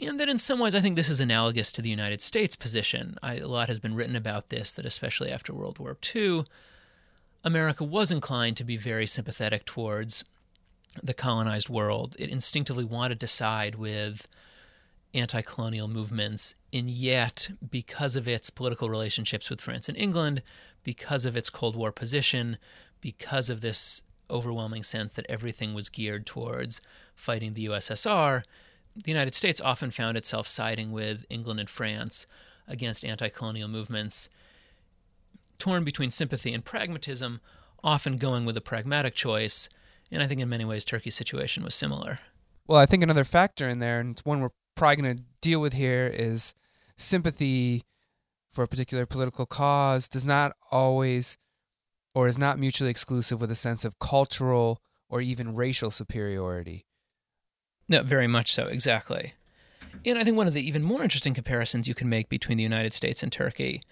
and 0.00 0.18
that 0.18 0.28
in 0.28 0.38
some 0.38 0.58
ways 0.58 0.74
I 0.74 0.80
think 0.80 0.96
this 0.96 1.10
is 1.10 1.20
analogous 1.20 1.70
to 1.72 1.82
the 1.82 1.90
United 1.90 2.22
States 2.22 2.56
position. 2.56 3.18
I, 3.22 3.36
a 3.36 3.46
lot 3.46 3.68
has 3.68 3.78
been 3.78 3.94
written 3.94 4.16
about 4.16 4.48
this, 4.48 4.72
that 4.72 4.86
especially 4.86 5.30
after 5.30 5.52
World 5.52 5.78
War 5.78 5.96
II, 6.14 6.44
America 7.44 7.84
was 7.84 8.10
inclined 8.10 8.56
to 8.56 8.64
be 8.64 8.78
very 8.78 9.06
sympathetic 9.06 9.66
towards 9.66 10.24
the 11.02 11.14
colonized 11.14 11.68
world. 11.68 12.16
It 12.18 12.30
instinctively 12.30 12.84
wanted 12.84 13.20
to 13.20 13.26
side 13.26 13.74
with 13.74 14.26
anti 15.14 15.42
colonial 15.42 15.88
movements, 15.88 16.54
and 16.72 16.88
yet, 16.88 17.50
because 17.70 18.16
of 18.16 18.28
its 18.28 18.50
political 18.50 18.88
relationships 18.88 19.50
with 19.50 19.60
France 19.60 19.88
and 19.88 19.98
England, 19.98 20.42
because 20.82 21.24
of 21.24 21.36
its 21.36 21.50
Cold 21.50 21.76
War 21.76 21.92
position, 21.92 22.58
because 23.00 23.50
of 23.50 23.60
this 23.60 24.02
overwhelming 24.30 24.82
sense 24.82 25.12
that 25.12 25.26
everything 25.28 25.74
was 25.74 25.88
geared 25.88 26.24
towards 26.26 26.80
fighting 27.14 27.54
the 27.54 27.66
USSR, 27.66 28.44
the 28.94 29.10
United 29.10 29.34
States 29.34 29.60
often 29.60 29.90
found 29.90 30.16
itself 30.16 30.46
siding 30.46 30.92
with 30.92 31.24
England 31.30 31.60
and 31.60 31.70
France 31.70 32.26
against 32.68 33.04
anti 33.04 33.28
colonial 33.28 33.68
movements, 33.68 34.28
torn 35.58 35.84
between 35.84 36.10
sympathy 36.10 36.52
and 36.52 36.64
pragmatism, 36.64 37.40
often 37.82 38.16
going 38.16 38.44
with 38.44 38.56
a 38.56 38.60
pragmatic 38.60 39.14
choice. 39.14 39.68
And 40.10 40.22
I 40.22 40.26
think 40.26 40.40
in 40.40 40.48
many 40.48 40.64
ways 40.64 40.84
Turkey's 40.84 41.14
situation 41.14 41.62
was 41.62 41.74
similar. 41.74 42.20
Well, 42.66 42.78
I 42.78 42.86
think 42.86 43.02
another 43.02 43.24
factor 43.24 43.68
in 43.68 43.78
there, 43.78 44.00
and 44.00 44.12
it's 44.12 44.24
one 44.24 44.40
we're 44.40 44.50
probably 44.74 45.02
going 45.02 45.16
to 45.16 45.22
deal 45.40 45.60
with 45.60 45.72
here, 45.72 46.10
is 46.12 46.54
sympathy 46.96 47.84
for 48.52 48.64
a 48.64 48.68
particular 48.68 49.06
political 49.06 49.46
cause 49.46 50.08
does 50.08 50.24
not 50.24 50.52
always 50.70 51.38
or 52.14 52.26
is 52.26 52.38
not 52.38 52.58
mutually 52.58 52.90
exclusive 52.90 53.40
with 53.40 53.50
a 53.50 53.56
sense 53.56 53.84
of 53.84 53.98
cultural 53.98 54.80
or 55.08 55.20
even 55.20 55.54
racial 55.54 55.90
superiority. 55.90 56.86
No, 57.88 58.02
very 58.02 58.26
much 58.26 58.52
so, 58.52 58.66
exactly. 58.66 59.34
And 60.04 60.18
I 60.18 60.24
think 60.24 60.36
one 60.36 60.46
of 60.46 60.54
the 60.54 60.66
even 60.66 60.82
more 60.82 61.02
interesting 61.02 61.34
comparisons 61.34 61.88
you 61.88 61.94
can 61.94 62.08
make 62.08 62.28
between 62.28 62.56
the 62.56 62.62
United 62.62 62.92
States 62.92 63.22
and 63.22 63.32
Turkey, 63.32 63.82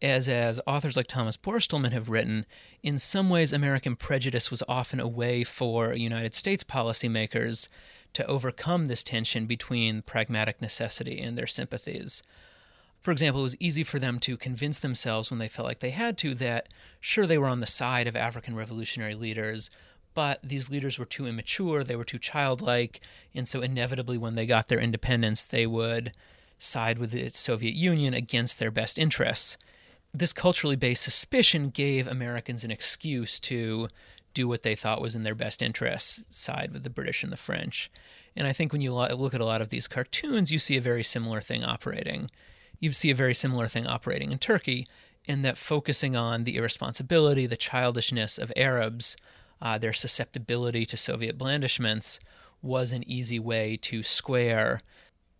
as 0.00 0.28
as 0.28 0.60
authors 0.66 0.96
like 0.96 1.06
Thomas 1.06 1.36
Borstelmann 1.36 1.92
have 1.92 2.08
written, 2.08 2.46
in 2.82 2.98
some 2.98 3.28
ways 3.28 3.52
American 3.52 3.96
prejudice 3.96 4.50
was 4.50 4.62
often 4.68 5.00
a 5.00 5.08
way 5.08 5.44
for 5.44 5.92
United 5.92 6.34
States 6.34 6.64
policymakers 6.64 7.68
to 8.12 8.26
overcome 8.26 8.86
this 8.86 9.02
tension 9.02 9.46
between 9.46 10.02
pragmatic 10.02 10.60
necessity 10.60 11.20
and 11.20 11.36
their 11.36 11.46
sympathies 11.46 12.22
for 13.00 13.12
example, 13.12 13.40
it 13.40 13.44
was 13.44 13.56
easy 13.60 13.82
for 13.82 13.98
them 13.98 14.18
to 14.20 14.36
convince 14.36 14.78
themselves 14.78 15.30
when 15.30 15.38
they 15.38 15.48
felt 15.48 15.66
like 15.66 15.80
they 15.80 15.90
had 15.90 16.18
to 16.18 16.34
that, 16.34 16.68
sure, 17.00 17.26
they 17.26 17.38
were 17.38 17.46
on 17.46 17.60
the 17.60 17.66
side 17.66 18.06
of 18.06 18.14
African 18.14 18.54
revolutionary 18.54 19.14
leaders, 19.14 19.70
but 20.12 20.40
these 20.42 20.68
leaders 20.68 20.98
were 20.98 21.06
too 21.06 21.26
immature, 21.26 21.82
they 21.82 21.96
were 21.96 22.04
too 22.04 22.18
childlike, 22.18 23.00
and 23.34 23.48
so 23.48 23.60
inevitably, 23.60 24.18
when 24.18 24.34
they 24.34 24.44
got 24.44 24.68
their 24.68 24.80
independence, 24.80 25.44
they 25.44 25.66
would 25.66 26.12
side 26.58 26.98
with 26.98 27.12
the 27.12 27.30
Soviet 27.30 27.74
Union 27.74 28.12
against 28.12 28.58
their 28.58 28.70
best 28.70 28.98
interests. 28.98 29.56
This 30.12 30.34
culturally 30.34 30.76
based 30.76 31.02
suspicion 31.02 31.70
gave 31.70 32.06
Americans 32.06 32.64
an 32.64 32.70
excuse 32.70 33.40
to 33.40 33.88
do 34.34 34.48
what 34.48 34.62
they 34.62 34.74
thought 34.74 35.00
was 35.00 35.16
in 35.16 35.22
their 35.22 35.34
best 35.34 35.62
interests, 35.62 36.22
side 36.30 36.70
with 36.72 36.84
the 36.84 36.90
British 36.90 37.22
and 37.22 37.32
the 37.32 37.36
French. 37.36 37.90
And 38.36 38.46
I 38.46 38.52
think 38.52 38.72
when 38.72 38.80
you 38.80 38.94
look 38.94 39.34
at 39.34 39.40
a 39.40 39.44
lot 39.44 39.60
of 39.60 39.70
these 39.70 39.88
cartoons, 39.88 40.52
you 40.52 40.58
see 40.58 40.76
a 40.76 40.80
very 40.80 41.02
similar 41.02 41.40
thing 41.40 41.64
operating 41.64 42.30
you 42.80 42.90
see 42.92 43.10
a 43.10 43.14
very 43.14 43.34
similar 43.34 43.68
thing 43.68 43.86
operating 43.86 44.32
in 44.32 44.38
Turkey, 44.38 44.86
in 45.26 45.42
that 45.42 45.58
focusing 45.58 46.16
on 46.16 46.44
the 46.44 46.56
irresponsibility, 46.56 47.46
the 47.46 47.56
childishness 47.56 48.38
of 48.38 48.50
Arabs, 48.56 49.16
uh, 49.60 49.76
their 49.76 49.92
susceptibility 49.92 50.86
to 50.86 50.96
Soviet 50.96 51.36
blandishments, 51.36 52.18
was 52.62 52.90
an 52.92 53.08
easy 53.08 53.38
way 53.38 53.76
to 53.76 54.02
square. 54.02 54.80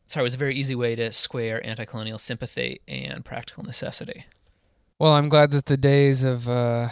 Sorry, 0.06 0.22
was 0.22 0.34
a 0.34 0.38
very 0.38 0.54
easy 0.54 0.74
way 0.74 0.94
to 0.96 1.10
square 1.12 1.66
anti-colonial 1.66 2.18
sympathy 2.18 2.80
and 2.86 3.24
practical 3.24 3.64
necessity. 3.64 4.26
Well, 4.98 5.14
I'm 5.14 5.30
glad 5.30 5.50
that 5.52 5.66
the 5.66 5.78
days 5.78 6.22
of 6.22 6.46
uh, 6.46 6.88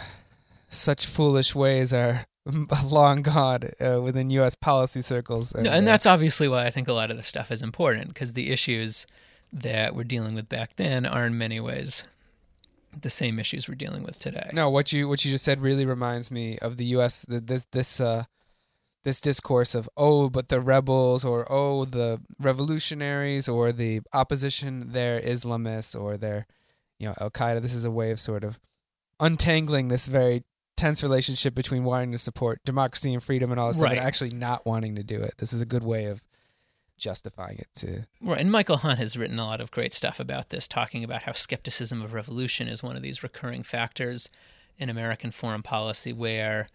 such 0.69 1.05
foolish 1.05 1.55
ways 1.55 1.93
are 1.93 2.25
long 2.83 3.21
gone 3.21 3.69
uh, 3.79 4.01
within 4.01 4.29
U.S. 4.31 4.55
policy 4.55 5.01
circles. 5.01 5.51
And, 5.51 5.63
no, 5.63 5.71
and 5.71 5.87
that's 5.87 6.05
obviously 6.05 6.47
why 6.47 6.65
I 6.65 6.69
think 6.71 6.87
a 6.87 6.93
lot 6.93 7.11
of 7.11 7.17
this 7.17 7.27
stuff 7.27 7.51
is 7.51 7.61
important 7.61 8.09
because 8.09 8.33
the 8.33 8.51
issues 8.51 9.05
that 9.51 9.95
we're 9.95 10.03
dealing 10.03 10.35
with 10.35 10.47
back 10.47 10.75
then 10.75 11.05
are 11.05 11.25
in 11.25 11.37
many 11.37 11.59
ways 11.59 12.03
the 13.01 13.09
same 13.09 13.39
issues 13.39 13.67
we're 13.67 13.75
dealing 13.75 14.03
with 14.03 14.19
today. 14.19 14.49
No, 14.53 14.69
what 14.69 14.91
you 14.91 15.07
what 15.07 15.23
you 15.23 15.31
just 15.31 15.45
said 15.45 15.61
really 15.61 15.85
reminds 15.85 16.31
me 16.31 16.57
of 16.59 16.77
the 16.77 16.85
U.S. 16.85 17.25
This 17.27 17.65
this 17.71 18.01
uh, 18.01 18.23
this 19.03 19.21
discourse 19.21 19.75
of 19.75 19.89
oh, 19.95 20.29
but 20.29 20.49
the 20.49 20.59
rebels 20.59 21.23
or 21.23 21.45
oh, 21.51 21.85
the 21.85 22.21
revolutionaries 22.39 23.47
or 23.47 23.71
the 23.71 24.01
opposition, 24.13 24.91
they're 24.91 25.21
Islamists 25.21 25.99
or 25.99 26.17
they're 26.17 26.47
you 26.97 27.07
know 27.07 27.13
Al 27.19 27.31
Qaeda. 27.31 27.61
This 27.61 27.73
is 27.73 27.85
a 27.85 27.91
way 27.91 28.11
of 28.11 28.19
sort 28.19 28.43
of 28.43 28.59
untangling 29.19 29.89
this 29.89 30.07
very 30.07 30.43
tense 30.79 31.03
relationship 31.03 31.53
between 31.53 31.83
wanting 31.83 32.11
to 32.13 32.17
support 32.17 32.63
democracy 32.63 33.13
and 33.13 33.21
freedom 33.21 33.51
and 33.51 33.59
all 33.59 33.67
this 33.67 33.77
right. 33.77 33.89
stuff, 33.89 33.97
and 33.97 34.07
actually 34.07 34.29
not 34.31 34.65
wanting 34.65 34.95
to 34.95 35.03
do 35.03 35.21
it. 35.21 35.33
This 35.37 35.51
is 35.51 35.61
a 35.61 35.65
good 35.65 35.83
way 35.83 36.05
of 36.05 36.21
justifying 36.97 37.57
it 37.57 37.67
too. 37.73 38.03
right 38.21 38.41
and 38.41 38.51
michael 38.51 38.75
hunt 38.75 38.99
has 38.99 39.15
written 39.15 39.39
a 39.39 39.45
lot 39.45 39.61
of 39.61 39.71
great 39.71 39.93
stuff 39.93 40.19
about 40.19 40.49
this 40.49 40.67
talking 40.67 41.01
about 41.01 41.21
how 41.21 41.31
skepticism 41.31 42.01
of 42.01 42.11
revolution 42.11 42.67
is 42.67 42.83
one 42.83 42.97
of 42.97 43.01
these 43.01 43.23
recurring 43.23 43.63
factors 43.63 44.29
in 44.77 44.89
american 44.89 45.31
foreign 45.31 45.63
policy 45.63 46.11
where 46.11 46.67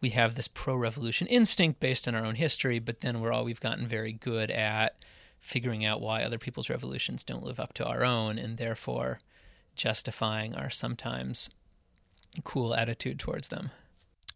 we 0.00 0.10
have 0.10 0.36
this 0.36 0.46
pro-revolution 0.46 1.26
instinct 1.26 1.80
based 1.80 2.06
on 2.06 2.14
our 2.14 2.24
own 2.24 2.36
history 2.36 2.78
but 2.78 3.00
then 3.00 3.20
we're 3.20 3.32
all 3.32 3.44
we've 3.44 3.58
gotten 3.58 3.84
very 3.84 4.12
good 4.12 4.48
at 4.48 4.94
figuring 5.40 5.84
out 5.84 6.00
why 6.00 6.22
other 6.22 6.38
people's 6.38 6.70
revolutions 6.70 7.24
don't 7.24 7.42
live 7.42 7.58
up 7.58 7.72
to 7.72 7.84
our 7.84 8.04
own 8.04 8.38
and 8.38 8.58
therefore 8.58 9.18
justifying 9.74 10.54
our 10.54 10.70
sometimes 10.70 11.50
cool 12.42 12.74
attitude 12.74 13.18
towards 13.18 13.48
them 13.48 13.70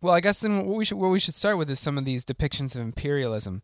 well 0.01 0.15
i 0.15 0.21
guess 0.21 0.41
then 0.41 0.67
what 0.67 0.77
we 0.77 0.85
should 0.85 0.99
what 0.99 1.09
we 1.09 1.21
should 1.21 1.35
start 1.35 1.59
with 1.59 1.71
is 1.71 1.81
some 1.81 1.99
of 1.99 2.05
these 2.05 2.25
depictions 2.25 2.75
of 2.77 2.83
imperialism 2.83 3.63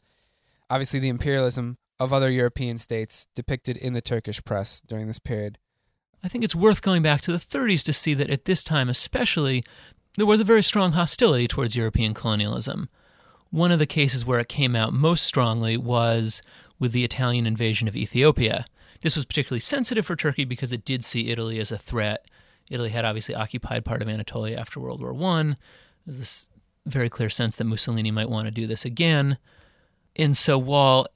obviously 0.71 0.99
the 0.99 1.09
imperialism 1.09 1.77
of 2.01 2.13
other 2.13 2.31
European 2.31 2.79
states 2.79 3.27
depicted 3.35 3.77
in 3.77 3.93
the 3.93 4.01
Turkish 4.01 4.43
press 4.45 4.81
during 4.81 5.07
this 5.07 5.19
period. 5.19 5.59
I 6.23 6.29
think 6.29 6.43
it's 6.43 6.55
worth 6.55 6.83
going 6.83 7.03
back 7.03 7.21
to 7.23 7.33
the 7.33 7.39
30s 7.39 7.85
to 7.85 7.93
see 7.93 8.15
that 8.15 8.31
at 8.31 8.47
this 8.47 8.63
time, 8.63 8.89
especially, 8.89 9.65
there 10.17 10.27
was 10.27 10.41
a 10.41 10.45
very 10.45 10.63
strong 10.63 10.93
hostility 10.93 11.47
towards 11.47 11.77
European 11.77 12.15
colonialism. 12.15 12.89
One 13.51 13.71
of 13.71 13.79
the 13.79 13.87
cases 13.87 14.25
where 14.25 14.41
it 14.41 14.49
came 14.49 14.75
out 14.75 14.93
most 14.93 15.25
strongly 15.25 15.77
was 15.77 16.43
with 16.79 16.93
the 16.93 17.05
Italian 17.05 17.47
invasion 17.47 17.87
of 17.87 17.97
Ethiopia. 17.97 18.65
This 19.01 19.17
was 19.17 19.25
particularly 19.25 19.61
sensitive 19.61 20.07
for 20.07 20.17
Turkey 20.17 20.45
because 20.45 20.73
it 20.73 20.85
did 20.85 21.05
see 21.05 21.29
Italy 21.29 21.61
as 21.61 21.71
a 21.71 21.79
threat. 21.79 22.27
Italy 22.71 22.91
had 22.91 23.05
obviously 23.05 23.35
occupied 23.35 23.85
part 23.85 24.03
of 24.03 24.09
Anatolia 24.09 24.57
after 24.57 24.81
World 24.81 25.01
War 25.01 25.15
I. 25.15 25.55
There's 26.07 26.19
this 26.19 26.47
very 26.87 27.09
clear 27.09 27.31
sense 27.31 27.57
that 27.57 27.65
Mussolini 27.65 28.11
might 28.11 28.31
want 28.31 28.47
to 28.47 28.51
do 28.51 28.67
this 28.67 28.85
again. 28.85 29.39
And 30.17 30.37
so 30.37 30.59
while 30.59 31.07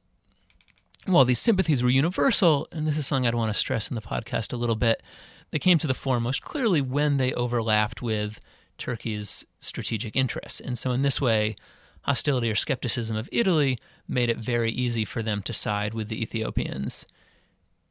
while 1.06 1.24
these 1.24 1.38
sympathies 1.38 1.82
were 1.82 1.88
universal, 1.88 2.68
and 2.70 2.86
this 2.86 2.98
is 2.98 3.06
something 3.06 3.26
I'd 3.26 3.34
want 3.34 3.52
to 3.52 3.58
stress 3.58 3.88
in 3.88 3.94
the 3.94 4.02
podcast 4.02 4.52
a 4.52 4.56
little 4.56 4.76
bit, 4.76 5.02
they 5.50 5.58
came 5.58 5.78
to 5.78 5.86
the 5.86 5.94
fore 5.94 6.20
most 6.20 6.42
clearly 6.42 6.82
when 6.82 7.16
they 7.16 7.32
overlapped 7.32 8.02
with 8.02 8.40
Turkey's 8.76 9.44
strategic 9.60 10.14
interests. 10.14 10.60
And 10.60 10.76
so 10.76 10.92
in 10.92 11.02
this 11.02 11.20
way, 11.20 11.56
hostility 12.02 12.50
or 12.50 12.54
skepticism 12.54 13.16
of 13.16 13.28
Italy 13.32 13.78
made 14.06 14.28
it 14.28 14.36
very 14.38 14.70
easy 14.70 15.04
for 15.04 15.22
them 15.22 15.42
to 15.42 15.52
side 15.52 15.94
with 15.94 16.08
the 16.08 16.20
Ethiopians. 16.22 17.06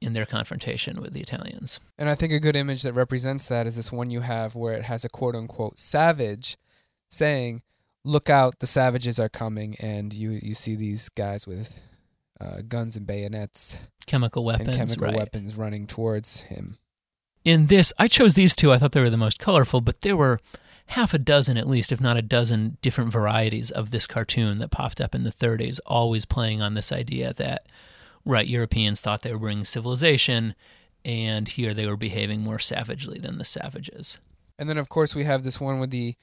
In 0.02 0.14
their 0.14 0.26
confrontation 0.26 1.02
with 1.02 1.14
the 1.14 1.22
Italians. 1.22 1.80
And 1.98 2.10
I 2.10 2.16
think 2.16 2.32
a 2.32 2.40
good 2.40 2.56
image 2.56 2.84
that 2.84 2.94
represents 2.94 3.46
that 3.46 3.68
is 3.68 3.76
this 3.76 3.92
one 3.92 4.12
you 4.12 4.22
have 4.22 4.56
where 4.56 4.74
it 4.74 4.84
has 4.84 5.04
a 5.04 5.10
quote 5.10 5.36
unquote 5.36 5.80
savage 5.80 6.58
saying, 7.10 7.64
Look 8.04 8.30
out, 8.30 8.60
the 8.60 8.68
savages 8.68 9.20
are 9.20 9.28
coming. 9.28 9.76
And 9.80 10.14
you, 10.14 10.32
you 10.32 10.54
see 10.54 10.76
these 10.76 11.10
guys 11.10 11.46
with 11.46 11.78
uh, 12.40 12.62
guns 12.68 12.96
and 12.96 13.06
bayonets, 13.06 13.76
chemical 14.06 14.46
weapons, 14.46 14.78
chemical 14.78 15.08
right. 15.08 15.16
weapons 15.16 15.56
running 15.56 15.88
towards 15.88 16.42
him. 16.42 16.78
In 17.44 17.68
this, 17.68 17.92
I 17.98 18.08
chose 18.08 18.34
these 18.34 18.56
two. 18.56 18.72
I 18.72 18.78
thought 18.78 18.92
they 18.92 19.02
were 19.02 19.10
the 19.10 19.18
most 19.18 19.40
colorful, 19.40 19.82
but 19.82 20.02
there 20.02 20.16
were 20.18 20.40
half 20.88 21.14
a 21.14 21.20
dozen, 21.20 21.58
at 21.58 21.68
least, 21.68 21.92
if 21.92 22.00
not 22.00 22.18
a 22.18 22.22
dozen, 22.22 22.78
different 22.82 23.12
varieties 23.12 23.72
of 23.72 23.92
this 23.92 24.08
cartoon 24.08 24.58
that 24.58 24.72
popped 24.72 25.02
up 25.02 25.14
in 25.14 25.24
the 25.24 25.32
30s, 25.32 25.80
always 25.86 26.26
playing 26.26 26.62
on 26.62 26.74
this 26.74 26.92
idea 26.92 27.34
that, 27.34 27.66
right, 28.28 28.48
Europeans 28.48 29.02
thought 29.02 29.22
they 29.22 29.32
were 29.32 29.40
bringing 29.40 29.66
civilization, 29.66 30.56
and 31.04 31.48
here 31.48 31.74
they 31.74 31.88
were 31.88 31.98
behaving 31.98 32.42
more 32.42 32.60
savagely 32.60 33.20
than 33.20 33.38
the 33.38 33.46
savages. 33.46 34.20
And 34.60 34.70
then, 34.70 34.78
of 34.78 34.90
course, 34.90 35.16
we 35.16 35.24
have 35.24 35.44
this 35.44 35.62
one 35.62 35.80
with 35.80 35.92
the 35.92 36.16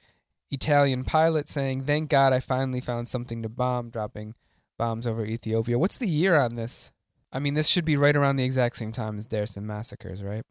Italian 0.51 1.03
pilot 1.03 1.49
saying, 1.49 1.85
Thank 1.85 2.09
God 2.09 2.33
I 2.33 2.39
finally 2.39 2.81
found 2.81 3.07
something 3.07 3.41
to 3.41 3.49
bomb, 3.49 3.89
dropping 3.89 4.35
bombs 4.77 5.07
over 5.07 5.25
Ethiopia. 5.25 5.79
What's 5.79 5.97
the 5.97 6.07
year 6.07 6.35
on 6.35 6.55
this? 6.55 6.91
I 7.31 7.39
mean, 7.39 7.53
this 7.53 7.67
should 7.67 7.85
be 7.85 7.97
right 7.97 8.15
around 8.15 8.35
the 8.35 8.43
exact 8.43 8.77
same 8.77 8.91
time 8.91 9.17
as 9.17 9.27
Dersim 9.27 9.63
massacres, 9.63 10.23
right? 10.23 10.43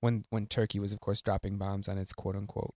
When 0.00 0.24
when 0.30 0.46
Turkey 0.46 0.78
was, 0.78 0.92
of 0.92 1.00
course, 1.00 1.20
dropping 1.20 1.58
bombs 1.58 1.88
on 1.88 1.98
its 1.98 2.12
quote 2.12 2.36
unquote 2.36 2.74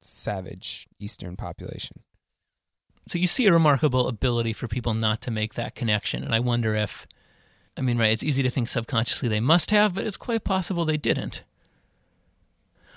savage 0.00 0.88
eastern 0.98 1.36
population. 1.36 2.02
So 3.08 3.18
you 3.18 3.26
see 3.26 3.46
a 3.46 3.52
remarkable 3.52 4.08
ability 4.08 4.52
for 4.52 4.68
people 4.68 4.94
not 4.94 5.20
to 5.22 5.30
make 5.30 5.54
that 5.54 5.74
connection, 5.74 6.22
and 6.22 6.34
I 6.34 6.40
wonder 6.40 6.74
if, 6.74 7.06
I 7.76 7.80
mean, 7.80 7.98
right, 7.98 8.12
it's 8.12 8.22
easy 8.22 8.42
to 8.42 8.50
think 8.50 8.68
subconsciously 8.68 9.28
they 9.28 9.40
must 9.40 9.70
have, 9.70 9.94
but 9.94 10.06
it's 10.06 10.16
quite 10.16 10.44
possible 10.44 10.84
they 10.84 10.96
didn't. 10.96 11.42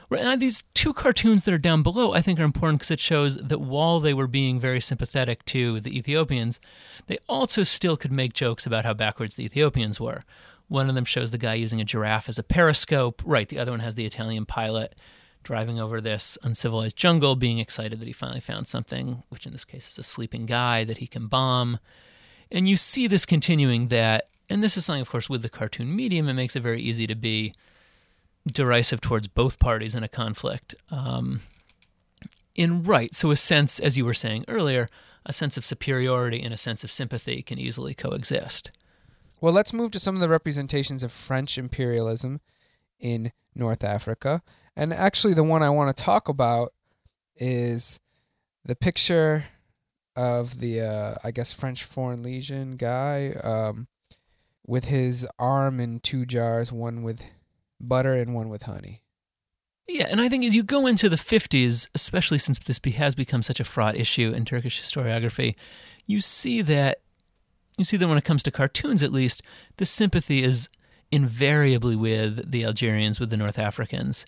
Right, 0.10 0.22
and 0.22 0.42
these 0.42 0.64
two 0.74 0.94
cartoons 0.94 1.44
that 1.44 1.54
are 1.54 1.58
down 1.58 1.82
below, 1.82 2.14
I 2.14 2.22
think, 2.22 2.40
are 2.40 2.44
important 2.44 2.80
because 2.80 2.92
it 2.92 3.00
shows 3.00 3.38
that 3.38 3.60
while 3.60 4.00
they 4.00 4.14
were 4.14 4.28
being 4.28 4.60
very 4.60 4.80
sympathetic 4.80 5.44
to 5.46 5.80
the 5.80 5.98
Ethiopians, 5.98 6.60
they 7.08 7.18
also 7.28 7.64
still 7.64 7.98
could 7.98 8.12
make 8.12 8.34
jokes 8.34 8.68
about 8.68 8.86
how 8.86 8.94
backwards 8.94 9.36
the 9.36 9.46
Ethiopians 9.46 10.00
were. 10.00 10.24
One 10.68 10.90
of 10.90 10.96
them 10.96 11.06
shows 11.06 11.32
the 11.32 11.38
guy 11.40 11.56
using 11.56 11.82
a 11.82 11.86
giraffe 11.86 12.30
as 12.30 12.38
a 12.38 12.44
periscope. 12.44 13.22
Right, 13.26 13.50
the 13.50 13.58
other 13.58 13.72
one 13.72 13.80
has 13.80 13.96
the 13.96 14.06
Italian 14.06 14.46
pilot 14.46 14.96
driving 15.42 15.80
over 15.80 16.02
this 16.02 16.38
uncivilized 16.44 16.98
jungle, 16.98 17.36
being 17.36 17.60
excited 17.60 18.00
that 18.00 18.08
he 18.08 18.14
finally 18.14 18.40
found 18.40 18.68
something, 18.68 19.24
which 19.30 19.46
in 19.46 19.54
this 19.54 19.66
case 19.66 19.90
is 19.90 20.00
a 20.00 20.04
sleeping 20.04 20.46
guy 20.46 20.84
that 20.84 20.98
he 20.98 21.08
can 21.08 21.28
bomb. 21.28 21.80
And 22.52 22.68
you 22.68 22.78
see 22.78 23.08
this 23.08 23.26
continuing 23.26 23.88
that, 23.88 24.30
and 24.50 24.64
this 24.64 24.78
is 24.78 24.86
something, 24.86 25.02
of 25.02 25.10
course, 25.10 25.30
with 25.30 25.42
the 25.42 25.50
cartoon 25.50 25.96
medium, 25.96 26.28
it 26.28 26.34
makes 26.34 26.56
it 26.56 26.64
very 26.64 26.82
easy 26.82 27.08
to 27.08 27.16
be 27.16 27.54
derisive 28.48 29.02
towards 29.02 29.28
both 29.28 29.60
parties 29.60 29.96
in 29.96 30.04
a 30.04 30.08
conflict. 30.08 30.76
Um, 30.90 31.42
in 32.54 32.84
right, 32.84 33.14
so 33.14 33.32
a 33.32 33.38
sense, 33.38 33.80
as 33.80 33.98
you 33.98 34.06
were 34.06 34.14
saying 34.14 34.46
earlier, 34.48 34.88
a 35.26 35.34
sense 35.34 35.58
of 35.58 35.66
superiority 35.66 36.42
and 36.42 36.54
a 36.54 36.58
sense 36.58 36.84
of 36.84 36.92
sympathy 36.92 37.42
can 37.42 37.60
easily 37.60 37.94
coexist. 37.94 38.72
Well, 39.42 39.54
let's 39.54 39.74
move 39.74 39.92
to 39.92 40.00
some 40.00 40.16
of 40.16 40.22
the 40.22 40.30
representations 40.30 41.04
of 41.04 41.12
French 41.12 41.58
imperialism 41.58 42.40
in 43.00 43.32
North 43.54 43.84
Africa. 43.84 44.42
And 44.76 44.94
actually, 44.94 45.34
the 45.34 45.44
one 45.44 45.64
I 45.64 45.70
want 45.70 45.96
to 45.96 46.04
talk 46.04 46.30
about 46.30 46.74
is 47.36 48.00
the 48.64 48.76
picture 48.76 49.46
of 50.16 50.60
the, 50.60 50.82
uh, 50.82 51.16
I 51.24 51.32
guess, 51.32 51.52
French 51.52 51.84
Foreign 51.84 52.24
Legion 52.24 52.78
guy 52.78 53.34
um, 53.44 53.88
with 54.66 54.86
his 54.86 55.28
arm 55.38 55.80
in 55.80 56.00
two 56.00 56.26
jars, 56.26 56.72
one 56.72 57.04
with 57.04 57.24
butter 57.80 58.14
and 58.16 58.34
one 58.34 58.50
with 58.50 58.64
honey. 58.64 59.02
Yeah, 59.88 60.08
and 60.10 60.20
I 60.20 60.30
think 60.30 60.44
as 60.44 60.56
you 60.56 60.64
go 60.64 60.88
into 60.88 61.10
the 61.10 61.16
50s, 61.16 61.88
especially 61.94 62.40
since 62.40 62.58
this 62.58 62.80
has 62.96 63.14
become 63.14 63.44
such 63.44 63.60
a 63.60 63.64
fraught 63.64 63.96
issue 63.96 64.32
in 64.32 64.46
Turkish 64.46 64.82
historiography, 64.82 65.56
you 66.08 66.22
see 66.22 66.62
that 66.64 67.00
you 67.78 67.84
see 67.84 67.98
that 67.98 68.08
when 68.08 68.18
it 68.18 68.24
comes 68.24 68.42
to 68.44 68.52
cartoons 68.52 69.04
at 69.04 69.12
least, 69.12 69.42
the 69.78 69.86
sympathy 69.86 70.44
is 70.44 70.70
invariably 71.12 71.96
with 71.96 72.50
the 72.50 72.64
Algerians, 72.64 73.20
with 73.20 73.30
the 73.30 73.38
North 73.38 73.60
Africans. 73.60 74.26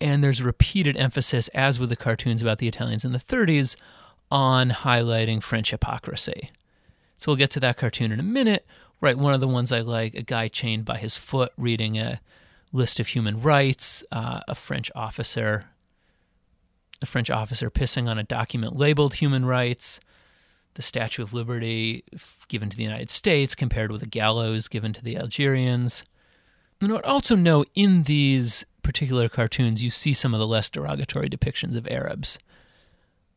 And 0.00 0.24
there's 0.24 0.42
repeated 0.42 0.96
emphasis, 0.96 1.48
as 1.48 1.78
with 1.78 1.88
the 1.88 1.96
cartoons 1.96 2.42
about 2.42 2.58
the 2.58 2.66
Italians 2.66 3.04
in 3.04 3.12
the 3.12 3.18
30s, 3.18 3.76
on 4.30 4.70
highlighting 4.70 5.42
French 5.42 5.70
hypocrisy. 5.70 6.50
So 7.18 7.30
we'll 7.30 7.36
get 7.36 7.50
to 7.50 7.60
that 7.60 7.76
cartoon 7.76 8.12
in 8.12 8.18
a 8.18 8.24
minute. 8.24 8.66
Right, 9.00 9.16
one 9.16 9.32
of 9.32 9.40
the 9.40 9.48
ones 9.48 9.72
I 9.72 9.80
like, 9.80 10.14
a 10.14 10.22
guy 10.22 10.48
chained 10.48 10.84
by 10.84 10.98
his 10.98 11.16
foot 11.16 11.52
reading 11.56 11.98
a 11.98 12.20
list 12.72 13.00
of 13.00 13.08
human 13.08 13.40
rights, 13.40 14.04
uh, 14.12 14.40
a 14.46 14.54
French 14.54 14.90
officer, 14.94 15.66
a 17.00 17.06
French 17.06 17.30
officer 17.30 17.70
pissing 17.70 18.08
on 18.08 18.18
a 18.18 18.22
document 18.22 18.76
labeled 18.76 19.14
human 19.14 19.46
rights, 19.46 20.00
the 20.74 20.82
Statue 20.82 21.22
of 21.22 21.32
Liberty 21.32 22.04
given 22.48 22.68
to 22.70 22.76
the 22.76 22.82
United 22.82 23.10
States 23.10 23.54
compared 23.54 23.90
with 23.90 24.02
a 24.02 24.06
gallows 24.06 24.68
given 24.68 24.92
to 24.92 25.02
the 25.02 25.16
Algerians. 25.16 26.04
And 26.80 26.90
I 26.90 26.94
would 26.94 27.04
also 27.04 27.34
know 27.34 27.64
in 27.74 28.04
these 28.04 28.64
particular 28.82 29.28
cartoons, 29.28 29.82
you 29.82 29.90
see 29.90 30.14
some 30.14 30.34
of 30.34 30.40
the 30.40 30.46
less 30.46 30.70
derogatory 30.70 31.28
depictions 31.28 31.76
of 31.76 31.88
Arabs 31.88 32.38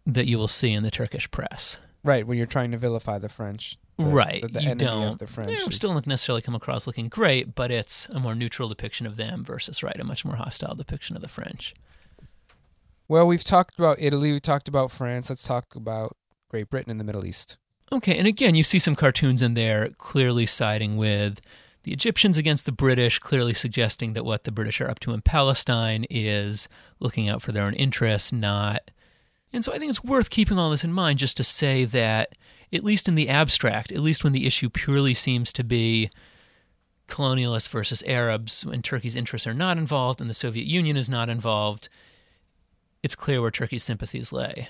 that 0.06 0.28
you 0.28 0.38
will 0.38 0.48
see 0.48 0.74
in 0.74 0.84
the 0.84 0.92
Turkish 0.92 1.30
press. 1.32 1.78
Right, 2.04 2.28
when 2.28 2.38
you're 2.38 2.48
trying 2.48 2.72
to 2.72 2.78
vilify 2.78 3.18
the 3.18 3.30
French. 3.30 3.78
The, 3.98 4.06
right, 4.06 4.42
the, 4.42 4.48
the 4.48 4.62
you 4.62 4.70
enemy 4.72 4.86
don't. 4.86 5.20
the 5.20 5.28
French. 5.28 5.48
They 5.48 5.54
is- 5.56 5.76
still 5.76 5.94
don't 5.94 6.08
necessarily 6.08 6.42
come 6.42 6.56
across 6.56 6.88
looking 6.88 7.10
great, 7.10 7.54
but 7.54 7.70
it's 7.70 8.08
a 8.10 8.20
more 8.20 8.34
neutral 8.34 8.68
depiction 8.68 9.06
of 9.06 9.18
them 9.18 9.44
versus 9.46 9.84
right 9.84 10.00
a 10.00 10.04
much 10.04 10.26
more 10.26 10.36
hostile 10.36 10.74
depiction 10.76 11.16
of 11.16 11.22
the 11.22 11.28
French. 11.28 11.76
Well, 13.08 13.28
we've 13.28 13.44
talked 13.44 13.78
about 13.78 13.98
Italy, 14.00 14.32
we 14.32 14.40
talked 14.40 14.68
about 14.68 14.90
France. 14.90 15.30
Let's 15.30 15.44
talk 15.44 15.76
about 15.76 16.18
Great 16.50 16.70
Britain 16.70 16.90
and 16.90 17.00
the 17.00 17.04
Middle 17.04 17.26
East. 17.26 17.58
Okay, 17.92 18.18
and 18.18 18.26
again, 18.28 18.56
you 18.56 18.64
see 18.64 18.80
some 18.80 18.96
cartoons 18.96 19.42
in 19.42 19.54
there 19.54 19.90
clearly 19.98 20.48
siding 20.48 20.98
with 20.98 21.40
the 21.84 21.92
Egyptians 21.92 22.38
against 22.38 22.66
the 22.66 22.72
British, 22.72 23.20
clearly 23.20 23.54
suggesting 23.54 24.14
that 24.14 24.26
what 24.26 24.46
the 24.46 24.52
British 24.52 24.82
are 24.82 24.90
up 24.90 25.00
to 25.02 25.12
in 25.12 25.22
Palestine 25.22 26.06
is 26.10 26.68
looking 27.00 27.30
out 27.30 27.42
for 27.42 27.52
their 27.52 27.64
own 27.64 27.74
interests, 27.74 28.32
not. 28.32 28.90
And 29.52 29.64
so 29.64 29.72
I 29.74 29.78
think 29.78 29.90
it's 29.90 30.04
worth 30.04 30.30
keeping 30.32 30.58
all 30.58 30.72
this 30.72 30.84
in 30.84 30.94
mind 30.94 31.20
just 31.20 31.38
to 31.38 31.44
say 31.44 31.86
that, 31.86 32.36
at 32.74 32.84
least 32.84 33.08
in 33.08 33.16
the 33.16 33.30
abstract, 33.30 33.92
at 33.92 34.00
least 34.00 34.24
when 34.24 34.34
the 34.34 34.48
issue 34.48 34.70
purely 34.70 35.14
seems 35.14 35.54
to 35.54 35.64
be 35.64 36.10
colonialists 37.08 37.70
versus 37.70 38.04
Arabs, 38.08 38.66
when 38.66 38.82
Turkey's 38.82 39.16
interests 39.16 39.48
are 39.48 39.54
not 39.54 39.78
involved 39.78 40.20
and 40.20 40.30
the 40.30 40.34
Soviet 40.34 40.66
Union 40.66 40.98
is 40.98 41.10
not 41.10 41.30
involved, 41.30 41.88
it's 43.04 43.16
clear 43.16 43.42
where 43.42 43.52
Turkey's 43.52 43.84
sympathies 43.84 44.34
lay. 44.34 44.68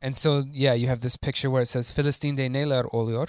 And 0.00 0.16
so, 0.16 0.44
yeah, 0.50 0.72
you 0.72 0.86
have 0.86 1.00
this 1.00 1.16
picture 1.16 1.50
where 1.50 1.62
it 1.62 1.66
says 1.66 1.92
Filistin 1.92 2.36
de 2.36 2.48
neler 2.48 2.90
oluyor, 2.92 3.28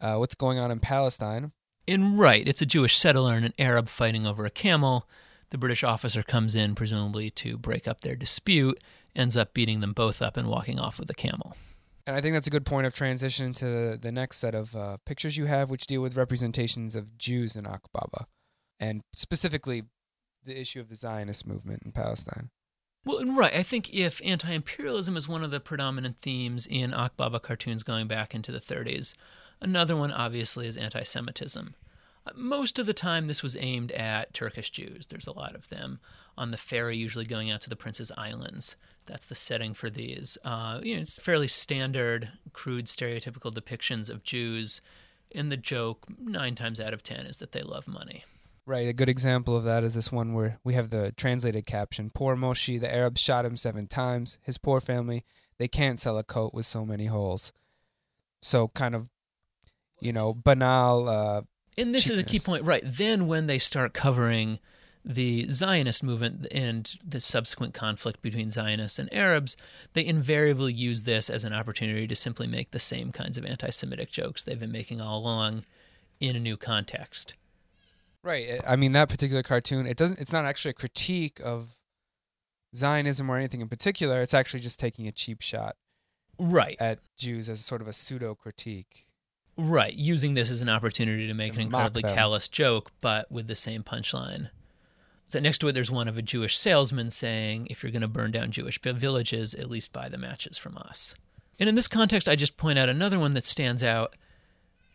uh, 0.00 0.16
what's 0.16 0.34
going 0.34 0.58
on 0.58 0.70
in 0.70 0.80
Palestine. 0.80 1.52
In 1.86 2.16
right, 2.16 2.46
it's 2.46 2.60
a 2.60 2.66
Jewish 2.66 2.98
settler 2.98 3.34
and 3.34 3.46
an 3.46 3.54
Arab 3.58 3.88
fighting 3.88 4.26
over 4.26 4.44
a 4.44 4.50
camel. 4.50 5.08
The 5.50 5.58
British 5.58 5.82
officer 5.82 6.22
comes 6.22 6.54
in, 6.54 6.74
presumably 6.74 7.30
to 7.30 7.56
break 7.56 7.88
up 7.88 8.00
their 8.00 8.16
dispute, 8.16 8.78
ends 9.16 9.36
up 9.36 9.54
beating 9.54 9.80
them 9.80 9.92
both 9.92 10.20
up 10.20 10.36
and 10.36 10.48
walking 10.48 10.78
off 10.78 10.98
with 10.98 11.08
the 11.08 11.14
camel. 11.14 11.56
And 12.06 12.16
I 12.16 12.20
think 12.20 12.34
that's 12.34 12.46
a 12.46 12.50
good 12.50 12.66
point 12.66 12.86
of 12.86 12.94
transition 12.94 13.52
to 13.54 13.96
the, 13.96 14.12
next 14.12 14.38
set 14.38 14.54
of 14.54 14.74
uh, 14.74 14.96
pictures 15.04 15.36
you 15.36 15.46
have, 15.46 15.70
which 15.70 15.86
deal 15.86 16.00
with 16.00 16.16
representations 16.16 16.96
of 16.96 17.18
Jews 17.18 17.54
in 17.54 17.64
Akbaba, 17.64 18.24
and 18.78 19.02
specifically 19.14 19.84
the 20.44 20.58
issue 20.58 20.80
of 20.80 20.88
the 20.88 20.96
Zionist 20.96 21.46
movement 21.46 21.82
in 21.84 21.92
Palestine. 21.92 22.50
Well, 23.04 23.18
and 23.18 23.36
right. 23.36 23.54
I 23.54 23.62
think 23.62 23.92
if 23.94 24.20
anti 24.24 24.52
imperialism 24.52 25.16
is 25.16 25.28
one 25.28 25.42
of 25.42 25.50
the 25.50 25.60
predominant 25.60 26.20
themes 26.20 26.66
in 26.66 26.90
Akbaba 26.90 27.40
cartoons 27.40 27.82
going 27.82 28.08
back 28.08 28.34
into 28.34 28.52
the 28.52 28.60
30s, 28.60 29.14
another 29.60 29.96
one 29.96 30.12
obviously 30.12 30.66
is 30.66 30.76
anti 30.76 31.02
Semitism. 31.02 31.74
Uh, 32.26 32.32
Most 32.34 32.78
of 32.78 32.84
the 32.84 32.92
time, 32.92 33.26
this 33.26 33.42
was 33.42 33.56
aimed 33.58 33.92
at 33.92 34.34
Turkish 34.34 34.70
Jews. 34.70 35.06
There's 35.06 35.26
a 35.26 35.32
lot 35.32 35.54
of 35.54 35.68
them 35.70 36.00
on 36.36 36.50
the 36.50 36.58
ferry, 36.58 36.96
usually 36.96 37.24
going 37.24 37.50
out 37.50 37.62
to 37.62 37.70
the 37.70 37.76
Prince's 37.76 38.12
Islands. 38.18 38.76
That's 39.10 39.24
the 39.24 39.34
setting 39.34 39.74
for 39.74 39.90
these. 39.90 40.38
Uh, 40.44 40.80
you 40.84 40.94
know, 40.94 41.00
it's 41.00 41.18
fairly 41.18 41.48
standard, 41.48 42.30
crude, 42.52 42.86
stereotypical 42.86 43.52
depictions 43.52 44.08
of 44.08 44.22
Jews. 44.22 44.80
And 45.34 45.50
the 45.50 45.56
joke, 45.56 46.06
nine 46.18 46.54
times 46.54 46.80
out 46.80 46.94
of 46.94 47.02
ten, 47.02 47.26
is 47.26 47.38
that 47.38 47.50
they 47.50 47.62
love 47.62 47.88
money. 47.88 48.24
Right. 48.66 48.88
A 48.88 48.92
good 48.92 49.08
example 49.08 49.56
of 49.56 49.64
that 49.64 49.82
is 49.82 49.94
this 49.94 50.12
one 50.12 50.32
where 50.32 50.58
we 50.62 50.74
have 50.74 50.90
the 50.90 51.12
translated 51.16 51.66
caption 51.66 52.10
Poor 52.14 52.36
Moshe, 52.36 52.80
the 52.80 52.92
Arabs 52.92 53.20
shot 53.20 53.44
him 53.44 53.56
seven 53.56 53.88
times. 53.88 54.38
His 54.42 54.58
poor 54.58 54.80
family, 54.80 55.24
they 55.58 55.66
can't 55.66 55.98
sell 55.98 56.16
a 56.16 56.22
coat 56.22 56.54
with 56.54 56.66
so 56.66 56.86
many 56.86 57.06
holes. 57.06 57.52
So, 58.40 58.68
kind 58.68 58.94
of, 58.94 59.08
you 60.00 60.12
know, 60.12 60.32
banal. 60.34 61.08
Uh, 61.08 61.42
And 61.76 61.92
this 61.92 62.08
is 62.08 62.18
a 62.18 62.22
key 62.22 62.38
point, 62.38 62.64
right? 62.64 62.82
Then 62.84 63.26
when 63.26 63.48
they 63.48 63.58
start 63.58 63.92
covering 63.92 64.60
the 65.04 65.48
Zionist 65.48 66.02
movement 66.02 66.46
and 66.52 66.94
the 67.04 67.20
subsequent 67.20 67.72
conflict 67.74 68.20
between 68.20 68.50
Zionists 68.50 68.98
and 68.98 69.12
Arabs, 69.14 69.56
they 69.94 70.04
invariably 70.04 70.72
use 70.72 71.04
this 71.04 71.30
as 71.30 71.44
an 71.44 71.52
opportunity 71.52 72.06
to 72.06 72.14
simply 72.16 72.46
make 72.46 72.70
the 72.70 72.78
same 72.78 73.10
kinds 73.12 73.38
of 73.38 73.44
anti 73.44 73.70
Semitic 73.70 74.10
jokes 74.10 74.42
they've 74.42 74.60
been 74.60 74.72
making 74.72 75.00
all 75.00 75.18
along 75.18 75.64
in 76.20 76.36
a 76.36 76.40
new 76.40 76.56
context. 76.56 77.34
Right. 78.22 78.60
I 78.68 78.76
mean, 78.76 78.92
that 78.92 79.08
particular 79.08 79.42
cartoon, 79.42 79.86
it 79.86 79.96
doesn't. 79.96 80.20
It's 80.20 80.32
not 80.32 80.44
actually 80.44 80.72
a 80.72 80.74
critique 80.74 81.40
of 81.42 81.68
Zionism 82.76 83.30
or 83.30 83.38
anything 83.38 83.62
in 83.62 83.68
particular. 83.68 84.20
It's 84.20 84.34
actually 84.34 84.60
just 84.60 84.78
taking 84.78 85.08
a 85.08 85.12
cheap 85.12 85.40
shot 85.40 85.76
Right. 86.38 86.76
at 86.78 86.98
Jews 87.16 87.48
as 87.48 87.60
sort 87.64 87.80
of 87.80 87.88
a 87.88 87.92
pseudo 87.92 88.34
critique. 88.34 89.06
Right, 89.56 89.92
using 89.94 90.34
this 90.34 90.50
as 90.50 90.62
an 90.62 90.68
opportunity 90.68 91.26
to 91.26 91.34
make 91.34 91.52
To 91.52 91.58
an 91.60 91.66
incredibly 91.66 92.02
callous 92.02 92.48
joke, 92.48 92.92
but 93.00 93.30
with 93.30 93.46
the 93.46 93.56
same 93.56 93.82
punchline. 93.82 94.48
So 95.30 95.38
next 95.38 95.58
to 95.58 95.68
it, 95.68 95.72
there's 95.74 95.92
one 95.92 96.08
of 96.08 96.18
a 96.18 96.22
Jewish 96.22 96.58
salesman 96.58 97.12
saying, 97.12 97.68
"If 97.70 97.84
you're 97.84 97.92
going 97.92 98.02
to 98.02 98.08
burn 98.08 98.32
down 98.32 98.50
Jewish 98.50 98.80
villages, 98.80 99.54
at 99.54 99.70
least 99.70 99.92
buy 99.92 100.08
the 100.08 100.18
matches 100.18 100.58
from 100.58 100.76
us." 100.76 101.14
And 101.60 101.68
in 101.68 101.76
this 101.76 101.86
context, 101.86 102.28
I 102.28 102.34
just 102.34 102.56
point 102.56 102.80
out 102.80 102.88
another 102.88 103.16
one 103.16 103.34
that 103.34 103.44
stands 103.44 103.84
out. 103.84 104.16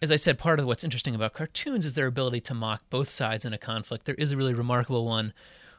As 0.01 0.11
I 0.11 0.17
said, 0.17 0.37
part 0.37 0.59
of 0.59 0.65
what's 0.65 0.83
interesting 0.83 1.15
about 1.15 1.31
cartoons 1.31 1.85
is 1.85 1.93
their 1.93 2.07
ability 2.07 2.41
to 2.41 2.53
mock 2.53 2.83
both 2.89 3.09
sides 3.09 3.45
in 3.45 3.53
a 3.53 3.57
conflict. 3.57 4.03
There 4.03 4.15
is 4.15 4.33
a 4.33 4.35
really 4.35 4.53
remarkable 4.53 5.05
one 5.05 5.31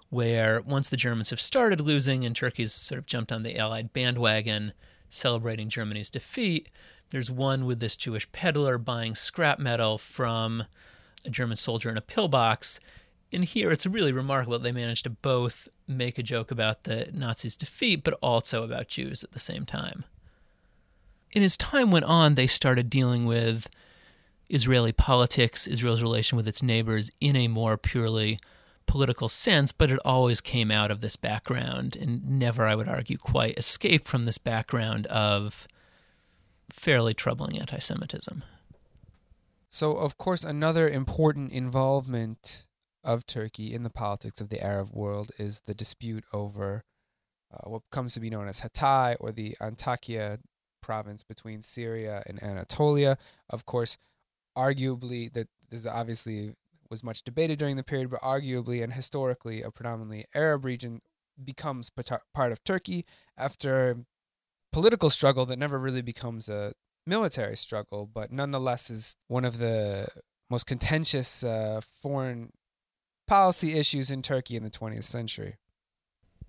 where 0.09 0.63
once 0.63 0.89
the 0.89 0.97
Germans 0.97 1.29
have 1.29 1.41
started 1.41 1.83
losing 1.83 2.25
and 2.25 2.35
Turkey's 2.35 2.73
sort 2.73 2.99
of 2.99 3.05
jumped 3.05 3.33
on 3.33 3.43
the 3.43 3.59
Allied 3.59 3.93
bandwagon, 3.93 4.73
celebrating 5.11 5.69
Germany's 5.69 6.09
defeat, 6.09 6.71
there's 7.11 7.31
one 7.31 7.67
with 7.67 7.81
this 7.81 7.95
Jewish 7.95 8.33
peddler 8.33 8.79
buying 8.79 9.15
scrap 9.15 9.59
metal 9.59 9.99
from 9.99 10.65
a 11.27 11.31
German 11.31 11.59
soldier 11.59 11.91
in 11.91 11.99
a 11.99 12.01
pillbox. 12.01 12.81
And 13.33 13.45
here 13.45 13.71
it's 13.73 13.87
really 13.87 14.13
remarkable 14.13 14.59
they 14.59 14.73
managed 14.73 15.05
to 15.05 15.11
both 15.11 15.69
make 15.89 16.19
a 16.19 16.23
joke 16.23 16.51
about 16.51 16.85
the 16.85 17.09
Nazis' 17.13 17.57
defeat, 17.57 18.05
but 18.05 18.15
also 18.23 18.63
about 18.63 18.89
Jews 18.89 19.25
at 19.25 19.33
the 19.33 19.39
same 19.39 19.67
time. 19.67 20.05
And 21.35 21.45
as 21.45 21.57
time 21.57 21.91
went 21.91 22.05
on, 22.05 22.35
they 22.35 22.47
started 22.47 22.89
dealing 22.89 23.27
with 23.27 23.69
Israeli 24.49 24.93
politics, 24.93 25.67
Israel's 25.67 26.03
relation 26.03 26.37
with 26.37 26.47
its 26.47 26.63
neighbors 26.63 27.11
in 27.21 27.37
a 27.37 27.49
more 27.49 27.77
purely 27.77 28.39
political 28.87 29.29
sense, 29.29 29.73
but 29.73 29.91
it 29.91 29.99
always 30.05 30.41
came 30.41 30.71
out 30.71 30.91
of 30.91 31.01
this 31.01 31.17
background 31.17 31.97
and 31.97 32.25
never, 32.39 32.67
I 32.67 32.77
would 32.77 32.89
argue, 32.89 33.19
quite 33.19 33.59
escaped 33.59 34.07
from 34.07 34.25
this 34.25 34.39
background 34.39 35.07
of 35.07 35.67
fairly 36.71 37.13
troubling 37.13 37.59
anti 37.59 37.79
Semitism. 37.79 38.45
So, 39.69 39.93
of 39.93 40.17
course, 40.17 40.45
another 40.45 40.89
important 40.89 41.53
involvement 41.53 42.67
of 43.07 43.25
Turkey 43.25 43.73
in 43.73 43.85
the 43.85 43.91
politics 43.91 44.41
of 44.41 44.51
the 44.51 44.63
Arab 44.63 44.91
world 44.93 45.31
is 45.39 45.63
the 45.65 45.75
dispute 45.75 46.25
over 46.33 46.85
uh, 47.55 47.71
what 47.71 47.83
comes 47.91 48.13
to 48.15 48.21
be 48.21 48.29
known 48.29 48.49
as 48.49 48.61
Hatay 48.61 49.17
or 49.21 49.33
the 49.33 49.57
Antakya 49.61 50.41
province 50.83 51.23
between 51.23 51.63
Syria 51.63 52.23
and 52.27 52.43
Anatolia. 52.43 53.17
Of 53.49 53.65
course, 53.65 53.97
arguably, 54.59 55.33
that 55.33 55.49
this 55.71 55.87
obviously 55.87 56.55
was 56.91 57.05
much 57.05 57.23
debated 57.23 57.59
during 57.59 57.77
the 57.77 57.85
period, 57.85 58.11
but 58.11 58.21
arguably 58.21 58.83
and 58.83 58.93
historically, 58.93 59.63
a 59.63 59.71
predominantly 59.71 60.25
Arab 60.35 60.65
region 60.65 61.01
becomes 61.43 61.91
part 62.35 62.53
of 62.53 62.65
Turkey 62.65 63.05
after 63.37 64.05
political 64.73 65.11
struggle 65.11 65.47
that 65.47 65.59
never 65.59 65.79
really 65.79 66.03
becomes 66.03 66.49
a 66.49 66.73
military 67.07 67.57
struggle, 67.57 68.09
but 68.13 68.33
nonetheless 68.33 68.91
is 68.91 69.17
one 69.29 69.45
of 69.45 69.59
the 69.59 70.09
most 70.51 70.67
contentious 70.67 71.43
uh, 71.43 71.81
foreign 72.03 72.53
policy 73.27 73.75
issues 73.75 74.11
in 74.11 74.23
Turkey 74.23 74.57
in 74.57 74.63
the 74.63 74.71
20th 74.71 75.05
century. 75.05 75.57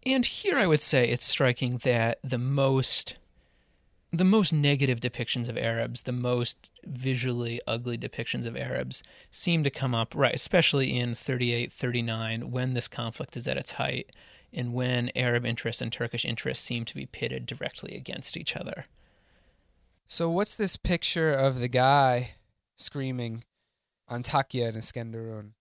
And 0.06 0.26
here 0.26 0.58
I 0.58 0.68
would 0.68 0.82
say 0.82 1.10
it's 1.10 1.26
striking 1.26 1.80
that 1.80 2.20
the 2.24 2.38
most 2.38 3.18
the 4.12 4.24
most 4.24 4.54
negative 4.54 5.02
depictions 5.02 5.50
of 5.50 5.58
Arabs, 5.58 6.04
the 6.04 6.14
most 6.14 6.70
visually 6.86 7.60
ugly 7.68 7.98
depictions 7.98 8.46
of 8.46 8.56
Arabs 8.56 9.04
seem 9.32 9.66
to 9.66 9.70
come 9.70 9.94
up 9.94 10.16
right, 10.16 10.34
especially 10.34 10.98
in 10.98 11.14
38, 11.14 11.74
39 11.74 12.50
when 12.50 12.74
this 12.74 12.88
conflict 12.88 13.36
is 13.36 13.50
at 13.50 13.58
its 13.58 13.72
height 13.72 14.12
and 14.54 14.74
when 14.74 15.12
Arab 15.16 15.46
interests 15.46 15.82
and 15.82 15.92
Turkish 15.92 16.24
interests 16.24 16.64
seem 16.64 16.86
to 16.86 16.96
be 16.96 17.06
pitted 17.06 17.46
directly 17.46 17.96
against 17.96 18.38
each 18.38 18.56
other. 18.56 18.86
So, 20.06 20.30
what's 20.30 20.56
this 20.56 20.78
picture 20.78 21.34
of 21.34 21.60
the 21.60 21.68
guy 21.68 22.36
screaming 22.78 23.44
Antakya 24.10 24.70
and 24.70 24.78
Iskenderun? 24.78 25.52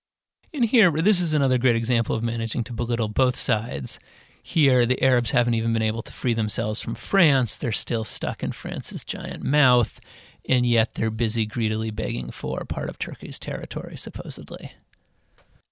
And 0.56 0.64
here, 0.64 0.90
this 0.90 1.20
is 1.20 1.34
another 1.34 1.58
great 1.58 1.76
example 1.76 2.16
of 2.16 2.22
managing 2.22 2.64
to 2.64 2.72
belittle 2.72 3.08
both 3.08 3.36
sides. 3.36 3.98
Here, 4.42 4.86
the 4.86 5.02
Arabs 5.02 5.32
haven't 5.32 5.52
even 5.52 5.74
been 5.74 5.82
able 5.82 6.00
to 6.00 6.12
free 6.12 6.32
themselves 6.32 6.80
from 6.80 6.94
France. 6.94 7.56
They're 7.56 7.72
still 7.72 8.04
stuck 8.04 8.42
in 8.42 8.52
France's 8.52 9.04
giant 9.04 9.42
mouth, 9.42 10.00
and 10.48 10.64
yet 10.64 10.94
they're 10.94 11.10
busy 11.10 11.44
greedily 11.44 11.90
begging 11.90 12.30
for 12.30 12.64
part 12.64 12.88
of 12.88 12.98
Turkey's 12.98 13.38
territory, 13.38 13.98
supposedly. 13.98 14.72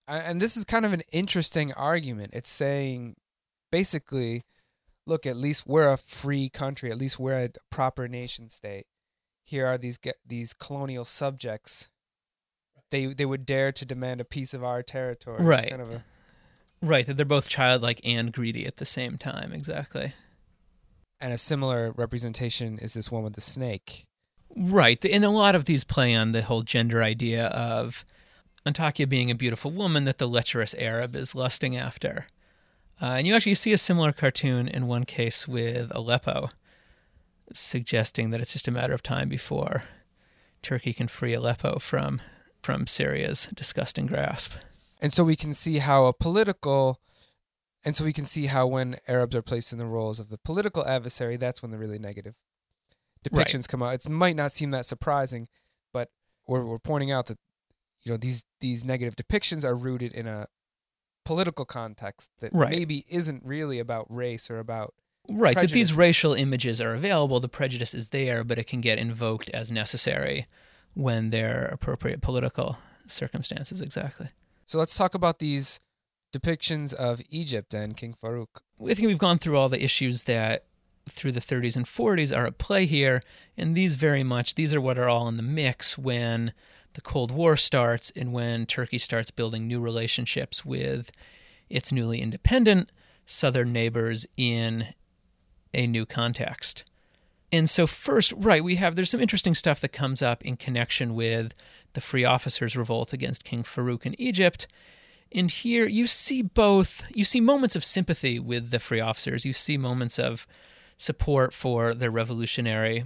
And 0.06 0.38
this 0.38 0.54
is 0.54 0.64
kind 0.64 0.84
of 0.84 0.92
an 0.92 1.00
interesting 1.12 1.72
argument. 1.72 2.32
It's 2.34 2.50
saying 2.50 3.16
basically, 3.72 4.42
look, 5.06 5.24
at 5.24 5.36
least 5.36 5.66
we're 5.66 5.88
a 5.88 5.96
free 5.96 6.50
country, 6.50 6.90
at 6.90 6.98
least 6.98 7.18
we're 7.18 7.42
a 7.42 7.50
proper 7.70 8.06
nation 8.06 8.50
state. 8.50 8.84
Here 9.46 9.66
are 9.66 9.78
these 9.78 9.98
these 10.26 10.52
colonial 10.52 11.06
subjects. 11.06 11.88
They 12.94 13.06
they 13.06 13.26
would 13.26 13.44
dare 13.44 13.72
to 13.72 13.84
demand 13.84 14.20
a 14.20 14.24
piece 14.24 14.54
of 14.54 14.62
our 14.62 14.80
territory. 14.80 15.42
Right. 15.44 15.68
Kind 15.68 15.82
of 15.82 15.90
a, 15.90 16.04
Right, 16.80 17.04
that 17.06 17.16
they're 17.16 17.26
both 17.26 17.48
childlike 17.48 18.00
and 18.04 18.32
greedy 18.32 18.66
at 18.66 18.76
the 18.76 18.84
same 18.84 19.18
time, 19.18 19.52
exactly. 19.52 20.12
and 21.20 21.32
a 21.32 21.38
similar 21.38 21.90
representation 21.96 22.78
is 22.78 22.92
this 22.94 23.10
one 23.10 23.24
with 23.24 23.32
the 23.32 23.40
snake. 23.40 24.04
Right, 24.54 25.04
and 25.04 25.24
a 25.24 25.30
lot 25.30 25.56
of 25.56 25.64
these 25.64 25.82
play 25.82 26.14
on 26.14 26.30
the 26.30 26.42
whole 26.42 26.62
gender 26.62 27.02
idea 27.02 27.46
of 27.46 28.04
Antakya 28.64 29.08
being 29.08 29.28
a 29.28 29.34
beautiful 29.34 29.72
woman 29.72 30.04
that 30.04 30.18
the 30.18 30.28
lecherous 30.28 30.74
Arab 30.74 31.16
is 31.16 31.34
lusting 31.34 31.76
after. 31.76 32.26
Uh, 33.02 33.16
and 33.16 33.26
you 33.26 33.34
actually 33.34 33.56
see 33.56 33.72
a 33.72 33.78
similar 33.78 34.12
cartoon 34.12 34.68
in 34.68 34.86
one 34.86 35.04
case 35.04 35.48
with 35.48 35.90
Aleppo, 35.92 36.50
suggesting 37.52 38.30
that 38.30 38.40
it's 38.40 38.52
just 38.52 38.68
a 38.68 38.70
matter 38.70 38.94
of 38.94 39.02
time 39.02 39.28
before 39.28 39.82
Turkey 40.62 40.92
can 40.92 41.08
free 41.08 41.34
Aleppo 41.34 41.80
from 41.80 42.20
from 42.64 42.86
Syria's 42.86 43.48
disgusting 43.54 44.06
grasp. 44.06 44.52
And 45.00 45.12
so 45.12 45.22
we 45.22 45.36
can 45.36 45.52
see 45.52 45.78
how 45.78 46.06
a 46.06 46.12
political 46.12 47.00
and 47.84 47.94
so 47.94 48.02
we 48.04 48.14
can 48.14 48.24
see 48.24 48.46
how 48.46 48.66
when 48.66 48.96
Arabs 49.06 49.36
are 49.36 49.42
placed 49.42 49.70
in 49.70 49.78
the 49.78 49.86
roles 49.86 50.18
of 50.18 50.30
the 50.30 50.38
political 50.38 50.86
adversary, 50.86 51.36
that's 51.36 51.60
when 51.60 51.70
the 51.70 51.76
really 51.78 51.98
negative 51.98 52.34
Right. 53.30 53.46
depictions 53.46 53.68
come 53.68 53.82
out. 53.82 53.94
It 53.94 54.08
might 54.08 54.36
not 54.36 54.52
seem 54.52 54.70
that 54.70 54.86
surprising, 54.86 55.48
but 55.92 56.10
we're 56.46 56.64
we're 56.64 56.78
pointing 56.78 57.10
out 57.10 57.26
that 57.26 57.38
you 58.02 58.10
know 58.10 58.16
these 58.16 58.44
these 58.60 58.84
negative 58.84 59.16
depictions 59.16 59.64
are 59.64 59.76
rooted 59.76 60.12
in 60.12 60.26
a 60.26 60.46
political 61.24 61.64
context 61.64 62.30
that 62.40 62.52
Right. 62.52 62.70
maybe 62.70 63.04
isn't 63.08 63.44
really 63.44 63.78
about 63.78 64.06
race 64.08 64.50
or 64.50 64.58
about 64.58 64.94
Right, 65.26 65.54
that 65.58 65.70
these 65.70 65.94
racial 65.94 66.34
images 66.34 66.82
are 66.82 66.94
available, 66.94 67.40
the 67.40 67.48
prejudice 67.48 67.94
is 67.94 68.10
there, 68.10 68.44
but 68.44 68.58
it 68.58 68.66
can 68.66 68.82
get 68.82 68.98
invoked 68.98 69.48
as 69.50 69.70
necessary 69.70 70.46
when 70.94 71.30
there 71.30 71.62
are 71.62 71.66
appropriate 71.66 72.22
political 72.22 72.78
circumstances, 73.06 73.80
exactly. 73.80 74.30
So 74.66 74.78
let's 74.78 74.96
talk 74.96 75.14
about 75.14 75.38
these 75.38 75.80
depictions 76.32 76.92
of 76.92 77.20
Egypt 77.30 77.74
and 77.74 77.96
King 77.96 78.14
Farouk. 78.22 78.60
I 78.80 78.94
think 78.94 79.08
we've 79.08 79.18
gone 79.18 79.38
through 79.38 79.56
all 79.56 79.68
the 79.68 79.82
issues 79.82 80.24
that 80.24 80.66
through 81.08 81.32
the 81.32 81.40
30s 81.40 81.76
and 81.76 81.84
40s 81.84 82.36
are 82.36 82.46
at 82.46 82.58
play 82.58 82.86
here, 82.86 83.22
and 83.56 83.74
these 83.74 83.94
very 83.94 84.24
much 84.24 84.54
these 84.54 84.72
are 84.74 84.80
what 84.80 84.98
are 84.98 85.08
all 85.08 85.28
in 85.28 85.36
the 85.36 85.42
mix 85.42 85.98
when 85.98 86.52
the 86.94 87.00
Cold 87.00 87.30
War 87.30 87.56
starts 87.56 88.10
and 88.16 88.32
when 88.32 88.66
Turkey 88.66 88.98
starts 88.98 89.30
building 89.30 89.66
new 89.66 89.80
relationships 89.80 90.64
with 90.64 91.10
its 91.68 91.92
newly 91.92 92.20
independent 92.20 92.90
southern 93.26 93.72
neighbors 93.72 94.26
in 94.36 94.88
a 95.72 95.86
new 95.86 96.06
context. 96.06 96.84
And 97.54 97.70
so 97.70 97.86
first, 97.86 98.32
right, 98.32 98.64
we 98.64 98.74
have 98.76 98.96
there's 98.96 99.10
some 99.10 99.20
interesting 99.20 99.54
stuff 99.54 99.80
that 99.80 99.92
comes 99.92 100.22
up 100.22 100.44
in 100.44 100.56
connection 100.56 101.14
with 101.14 101.54
the 101.92 102.00
Free 102.00 102.24
Officers 102.24 102.76
revolt 102.76 103.12
against 103.12 103.44
King 103.44 103.62
Farouk 103.62 104.04
in 104.04 104.20
Egypt. 104.20 104.66
And 105.30 105.48
here 105.48 105.86
you 105.86 106.08
see 106.08 106.42
both 106.42 107.04
you 107.14 107.24
see 107.24 107.40
moments 107.40 107.76
of 107.76 107.84
sympathy 107.84 108.40
with 108.40 108.70
the 108.70 108.80
free 108.80 108.98
officers, 108.98 109.44
you 109.44 109.52
see 109.52 109.78
moments 109.78 110.18
of 110.18 110.48
support 110.98 111.54
for 111.54 111.94
the 111.94 112.10
revolutionary. 112.10 113.04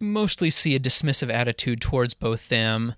You 0.00 0.06
mostly 0.08 0.50
see 0.50 0.74
a 0.74 0.80
dismissive 0.80 1.30
attitude 1.30 1.80
towards 1.80 2.14
both 2.14 2.48
them, 2.48 2.96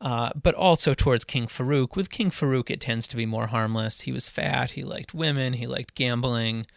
uh, 0.00 0.30
but 0.40 0.54
also 0.54 0.94
towards 0.94 1.24
King 1.24 1.48
Farouk. 1.48 1.96
With 1.96 2.08
King 2.08 2.30
Farouk, 2.30 2.70
it 2.70 2.80
tends 2.80 3.08
to 3.08 3.16
be 3.16 3.26
more 3.26 3.48
harmless. 3.48 4.02
He 4.02 4.12
was 4.12 4.28
fat, 4.28 4.70
he 4.70 4.84
liked 4.84 5.12
women, 5.12 5.54
he 5.54 5.66
liked 5.66 5.96
gambling. 5.96 6.68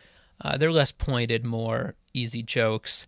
Uh, 0.43 0.57
they're 0.57 0.71
less 0.71 0.91
pointed, 0.91 1.45
more 1.45 1.93
easy 2.13 2.43
jokes. 2.43 3.05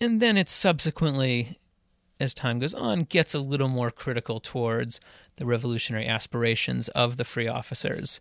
And 0.00 0.20
then 0.20 0.36
it 0.36 0.48
subsequently, 0.48 1.58
as 2.20 2.34
time 2.34 2.58
goes 2.58 2.74
on, 2.74 3.04
gets 3.04 3.34
a 3.34 3.40
little 3.40 3.68
more 3.68 3.90
critical 3.90 4.40
towards 4.40 5.00
the 5.36 5.46
revolutionary 5.46 6.06
aspirations 6.06 6.88
of 6.90 7.16
the 7.16 7.24
free 7.24 7.48
officers. 7.48 8.20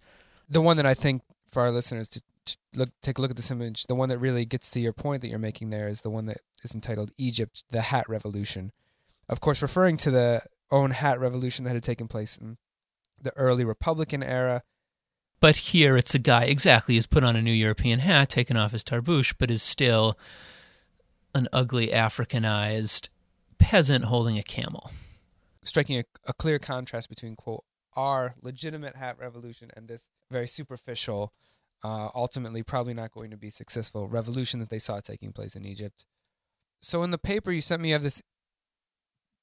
The 0.50 0.62
one 0.62 0.78
that 0.78 0.86
I 0.86 0.94
think 0.94 1.22
for 1.50 1.62
our 1.62 1.72
listeners 1.72 2.10
to, 2.10 2.22
to 2.46 2.58
look 2.76 2.90
take 3.02 3.18
a 3.18 3.22
look 3.22 3.32
at 3.32 3.38
this 3.38 3.52
image, 3.52 3.88
the 3.88 3.96
one 3.96 4.10
that 4.10 4.20
really 4.20 4.46
gets 4.46 4.70
to 4.72 4.80
your 4.80 4.94
point 4.94 5.22
that 5.22 5.30
you're 5.30 5.40
making 5.40 5.70
there 5.70 5.88
is 5.88 6.02
the 6.02 6.10
one 6.10 6.26
that 6.28 6.38
is 6.64 6.74
entitled 6.74 7.12
Egypt, 7.18 7.64
the 7.72 7.82
Hat 7.82 8.08
Revolution. 8.08 8.72
Of 9.30 9.42
course, 9.42 9.62
referring 9.62 9.98
to 9.98 10.12
the 10.12 10.44
own 10.72 10.92
hat 10.92 11.20
revolution 11.20 11.66
that 11.66 11.74
had 11.74 11.84
taken 11.84 12.08
place 12.08 12.38
in 12.38 12.58
the 13.22 13.36
early 13.36 13.64
Republican 13.64 14.24
era. 14.24 14.64
But 15.40 15.58
here 15.58 15.98
it's 15.98 16.16
a 16.16 16.20
guy, 16.20 16.46
exactly, 16.46 16.96
who's 16.96 17.06
put 17.06 17.24
on 17.24 17.36
a 17.36 17.42
new 17.42 17.52
European 17.52 18.00
hat, 18.00 18.30
taken 18.30 18.58
off 18.58 18.72
his 18.72 18.84
tarbouche, 18.84 19.34
but 19.38 19.52
is 19.52 19.62
still 19.62 20.18
an 21.36 21.48
ugly 21.54 21.90
Africanized 21.90 23.10
peasant 23.60 24.06
holding 24.06 24.38
a 24.38 24.44
camel. 24.44 24.92
Striking 25.64 26.00
a, 26.00 26.04
a 26.26 26.34
clear 26.34 26.58
contrast 26.58 27.10
between, 27.10 27.36
quote, 27.36 27.64
our 27.96 28.36
legitimate 28.42 28.96
hat 28.96 29.18
revolution 29.20 29.70
and 29.76 29.88
this 29.88 30.10
very 30.32 30.48
superficial, 30.48 31.34
uh, 31.84 32.10
ultimately 32.16 32.64
probably 32.64 32.94
not 32.94 33.12
going 33.12 33.32
to 33.32 33.38
be 33.38 33.50
successful 33.50 34.08
revolution 34.08 34.60
that 34.60 34.70
they 34.70 34.80
saw 34.80 35.00
taking 35.00 35.32
place 35.32 35.56
in 35.56 35.66
Egypt. 35.66 36.06
So 36.82 37.04
in 37.04 37.12
the 37.12 37.18
paper 37.18 37.52
you 37.52 37.62
sent 37.62 37.82
me, 37.82 37.90
you 37.90 37.96
have 37.96 38.04
this 38.04 38.22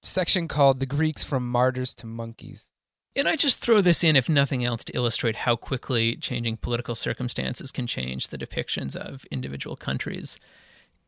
section 0.03 0.49
called 0.49 0.81
The 0.81 0.87
Greeks 0.87 1.25
from 1.25 1.49
Martyrs 1.49 1.95
to 1.97 2.07
Monkeys. 2.07 2.69
And 3.17 3.29
I 3.29 3.37
just 3.37 3.61
throw 3.61 3.81
this 3.81 4.03
in, 4.03 4.17
if 4.17 4.29
nothing 4.29 4.65
else, 4.65 4.83
to 4.85 4.97
illustrate 4.97 5.37
how 5.37 5.55
quickly 5.55 6.17
changing 6.17 6.57
political 6.57 6.97
circumstances 6.97 7.71
can 7.71 7.87
change 7.87 8.29
the 8.29 8.39
depictions 8.39 8.97
of 8.97 9.25
individual 9.31 9.77
countries 9.77 10.37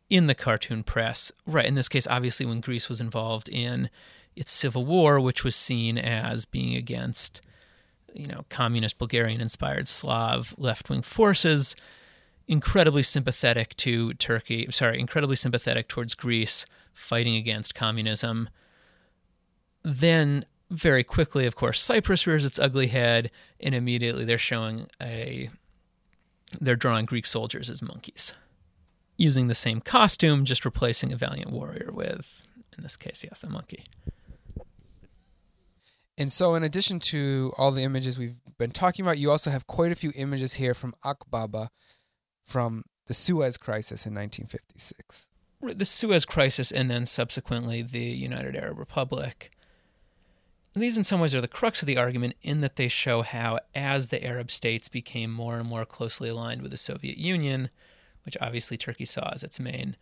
in 0.08 0.28
the 0.28 0.34
cartoon 0.34 0.84
press. 0.84 1.32
Right, 1.46 1.66
in 1.66 1.74
this 1.74 1.88
case, 1.88 2.06
obviously, 2.06 2.46
when 2.46 2.60
Greece 2.60 2.88
was 2.88 3.00
involved 3.00 3.48
in 3.48 3.90
its 4.36 4.52
civil 4.52 4.84
war, 4.84 5.18
which 5.18 5.42
was 5.42 5.56
seen 5.56 5.98
as 5.98 6.44
being 6.44 6.76
against, 6.76 7.40
you 8.14 8.28
know, 8.28 8.44
communist 8.50 8.98
Bulgarian 8.98 9.40
inspired 9.40 9.88
Slav 9.88 10.54
left 10.56 10.88
wing 10.88 11.02
forces, 11.02 11.74
incredibly 12.46 13.02
sympathetic 13.02 13.76
to 13.78 14.14
Turkey, 14.14 14.68
sorry, 14.70 15.00
incredibly 15.00 15.36
sympathetic 15.36 15.88
towards 15.88 16.14
Greece 16.14 16.66
fighting 16.94 17.34
against 17.34 17.74
communism. 17.74 18.48
Then 19.82 20.44
very 20.70 21.04
quickly, 21.04 21.46
of 21.46 21.54
course, 21.54 21.80
Cyprus 21.80 22.26
rears 22.26 22.44
its 22.44 22.58
ugly 22.58 22.88
head, 22.88 23.30
and 23.60 23.74
immediately 23.74 24.24
they're 24.24 24.38
showing 24.38 24.88
a. 25.00 25.50
They're 26.60 26.76
drawing 26.76 27.06
Greek 27.06 27.26
soldiers 27.26 27.68
as 27.68 27.82
monkeys, 27.82 28.32
using 29.16 29.48
the 29.48 29.54
same 29.54 29.80
costume, 29.80 30.44
just 30.44 30.64
replacing 30.64 31.12
a 31.12 31.16
valiant 31.16 31.50
warrior 31.50 31.90
with, 31.92 32.42
in 32.76 32.84
this 32.84 32.96
case, 32.96 33.24
yes, 33.24 33.42
a 33.42 33.48
monkey. 33.48 33.84
And 36.16 36.32
so, 36.32 36.54
in 36.54 36.62
addition 36.62 37.00
to 37.00 37.52
all 37.58 37.72
the 37.72 37.82
images 37.82 38.16
we've 38.16 38.36
been 38.58 38.70
talking 38.70 39.04
about, 39.04 39.18
you 39.18 39.30
also 39.30 39.50
have 39.50 39.66
quite 39.66 39.92
a 39.92 39.96
few 39.96 40.12
images 40.14 40.54
here 40.54 40.72
from 40.72 40.94
Akbaba 41.04 41.68
from 42.44 42.84
the 43.06 43.14
Suez 43.14 43.56
Crisis 43.56 44.06
in 44.06 44.14
1956. 44.14 45.26
The 45.60 45.84
Suez 45.84 46.24
Crisis, 46.24 46.70
and 46.70 46.90
then 46.90 47.06
subsequently 47.06 47.82
the 47.82 47.98
United 48.00 48.56
Arab 48.56 48.78
Republic. 48.78 49.50
And 50.76 50.82
these, 50.82 50.98
in 50.98 51.04
some 51.04 51.20
ways, 51.20 51.34
are 51.34 51.40
the 51.40 51.48
crux 51.48 51.80
of 51.80 51.86
the 51.86 51.96
argument 51.96 52.36
in 52.42 52.60
that 52.60 52.76
they 52.76 52.88
show 52.88 53.22
how, 53.22 53.60
as 53.74 54.08
the 54.08 54.22
Arab 54.22 54.50
states 54.50 54.90
became 54.90 55.32
more 55.32 55.56
and 55.56 55.66
more 55.66 55.86
closely 55.86 56.28
aligned 56.28 56.60
with 56.60 56.70
the 56.70 56.76
Soviet 56.76 57.16
Union, 57.16 57.70
which 58.26 58.36
obviously 58.42 58.76
Turkey 58.76 59.06
saw 59.06 59.32
as 59.34 59.42
its 59.42 59.58
main 59.58 59.96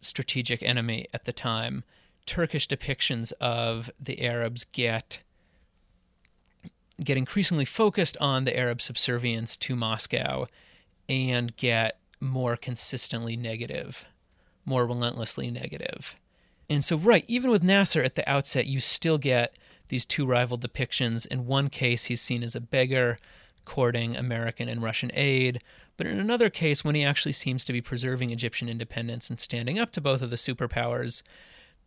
strategic 0.00 0.62
enemy 0.62 1.06
at 1.14 1.24
the 1.24 1.32
time, 1.32 1.82
Turkish 2.26 2.68
depictions 2.68 3.32
of 3.40 3.90
the 3.98 4.20
Arabs 4.20 4.66
get 4.70 5.20
get 7.02 7.16
increasingly 7.16 7.64
focused 7.64 8.18
on 8.20 8.44
the 8.44 8.54
Arab 8.54 8.82
subservience 8.82 9.56
to 9.56 9.74
Moscow 9.74 10.46
and 11.08 11.56
get 11.56 11.98
more 12.20 12.54
consistently 12.54 13.34
negative, 13.34 14.04
more 14.66 14.86
relentlessly 14.86 15.50
negative. 15.50 16.16
And 16.70 16.84
so, 16.84 16.96
right, 16.96 17.24
even 17.28 17.50
with 17.50 17.62
Nasser 17.62 18.02
at 18.02 18.14
the 18.14 18.28
outset, 18.28 18.66
you 18.66 18.80
still 18.80 19.18
get 19.18 19.56
these 19.88 20.04
two 20.04 20.26
rival 20.26 20.58
depictions. 20.58 21.26
In 21.26 21.46
one 21.46 21.68
case, 21.70 22.04
he's 22.04 22.20
seen 22.20 22.42
as 22.42 22.54
a 22.54 22.60
beggar 22.60 23.18
courting 23.64 24.16
American 24.16 24.68
and 24.68 24.82
Russian 24.82 25.10
aid, 25.14 25.62
but 25.98 26.06
in 26.06 26.18
another 26.18 26.48
case, 26.48 26.84
when 26.84 26.94
he 26.94 27.04
actually 27.04 27.32
seems 27.32 27.64
to 27.64 27.72
be 27.72 27.80
preserving 27.80 28.30
Egyptian 28.30 28.68
independence 28.68 29.28
and 29.28 29.40
standing 29.40 29.78
up 29.78 29.90
to 29.92 30.00
both 30.00 30.22
of 30.22 30.30
the 30.30 30.36
superpowers, 30.36 31.22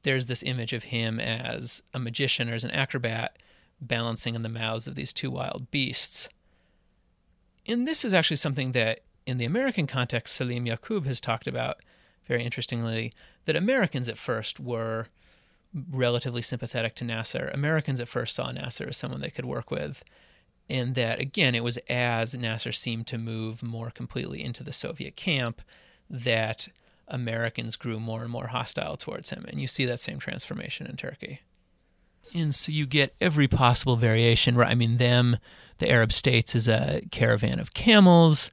there's 0.04 0.26
this 0.26 0.44
image 0.44 0.74
of 0.74 0.86
him 0.86 1.20
as 1.20 1.82
a 1.94 2.00
magician 2.00 2.50
or 2.50 2.54
as 2.54 2.64
an 2.64 2.72
acrobat 2.72 3.38
balancing 3.80 4.36
in 4.36 4.44
the 4.44 4.50
mouths 4.50 4.88
of 4.88 4.96
these 4.96 5.14
two 5.14 5.32
wild 5.32 5.72
beasts. 5.72 6.28
And 7.66 7.88
this 7.88 8.04
is 8.04 8.14
actually 8.14 8.38
something 8.38 8.74
that, 8.74 9.00
in 9.26 9.38
the 9.38 9.46
American 9.46 9.88
context, 9.88 10.36
Salim 10.36 10.66
Yaqub 10.66 11.06
has 11.06 11.22
talked 11.22 11.48
about 11.48 11.78
very 12.28 12.44
interestingly, 12.44 13.14
that 13.46 13.56
Americans 13.56 14.08
at 14.08 14.18
first 14.18 14.60
were 14.60 15.08
relatively 15.74 16.42
sympathetic 16.42 16.96
to 16.96 17.04
Nasser. 17.04 17.50
Americans 17.54 18.00
at 18.00 18.08
first 18.08 18.36
saw 18.36 18.52
Nasser 18.52 18.90
as 18.90 18.98
someone 18.98 19.22
they 19.22 19.30
could 19.30 19.46
work 19.46 19.72
with. 19.72 20.04
And 20.70 20.96
that, 20.96 21.20
again, 21.20 21.56
it 21.56 21.64
was 21.64 21.78
as 21.90 22.34
Nasser 22.34 22.72
seemed 22.72 23.08
to 23.08 23.18
move 23.18 23.62
more 23.62 23.90
completely 23.90 24.44
into 24.44 24.64
the 24.64 24.72
Soviet 24.72 25.16
camp 25.16 25.62
that 26.10 26.68
Americans 27.08 27.76
grew 27.76 28.00
more 28.00 28.22
and 28.22 28.32
more 28.32 28.48
hostile 28.48 28.96
towards 28.96 29.32
him. 29.32 29.46
And 29.48 29.60
you 29.60 29.68
see 29.68 29.86
that 29.86 30.00
same 30.00 30.20
transformation 30.20 30.88
in 30.88 30.96
Turkey. 30.96 31.42
And 32.34 32.56
so 32.56 32.72
you 32.72 32.86
get 32.86 33.16
every 33.20 33.48
possible 33.48 33.98
variation, 33.98 34.56
right? 34.56 34.72
I 34.72 34.76
mean, 34.76 34.98
them, 34.98 35.38
the 35.80 35.90
Arab 35.90 36.14
states, 36.14 36.56
is 36.56 36.68
a 36.70 37.02
caravan 37.12 37.60
of 37.60 37.74
camels. 37.74 38.50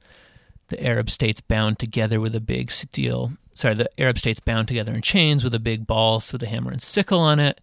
The 0.67 0.83
Arab 0.83 1.09
states 1.09 1.39
bound 1.39 1.79
together 1.79 2.19
with 2.19 2.35
a 2.35 2.41
big 2.41 2.71
steel 2.71 3.33
sorry, 3.59 3.73
the 3.73 3.89
Arab 3.99 4.17
states 4.17 4.39
bound 4.39 4.69
together 4.69 4.93
in 4.93 5.01
chains 5.01 5.43
with 5.43 5.53
a 5.53 5.59
big 5.59 5.85
ball 5.85 6.23
with 6.31 6.41
a 6.41 6.47
hammer 6.47 6.71
and 6.71 6.81
sickle 6.81 7.19
on 7.19 7.39
it. 7.39 7.59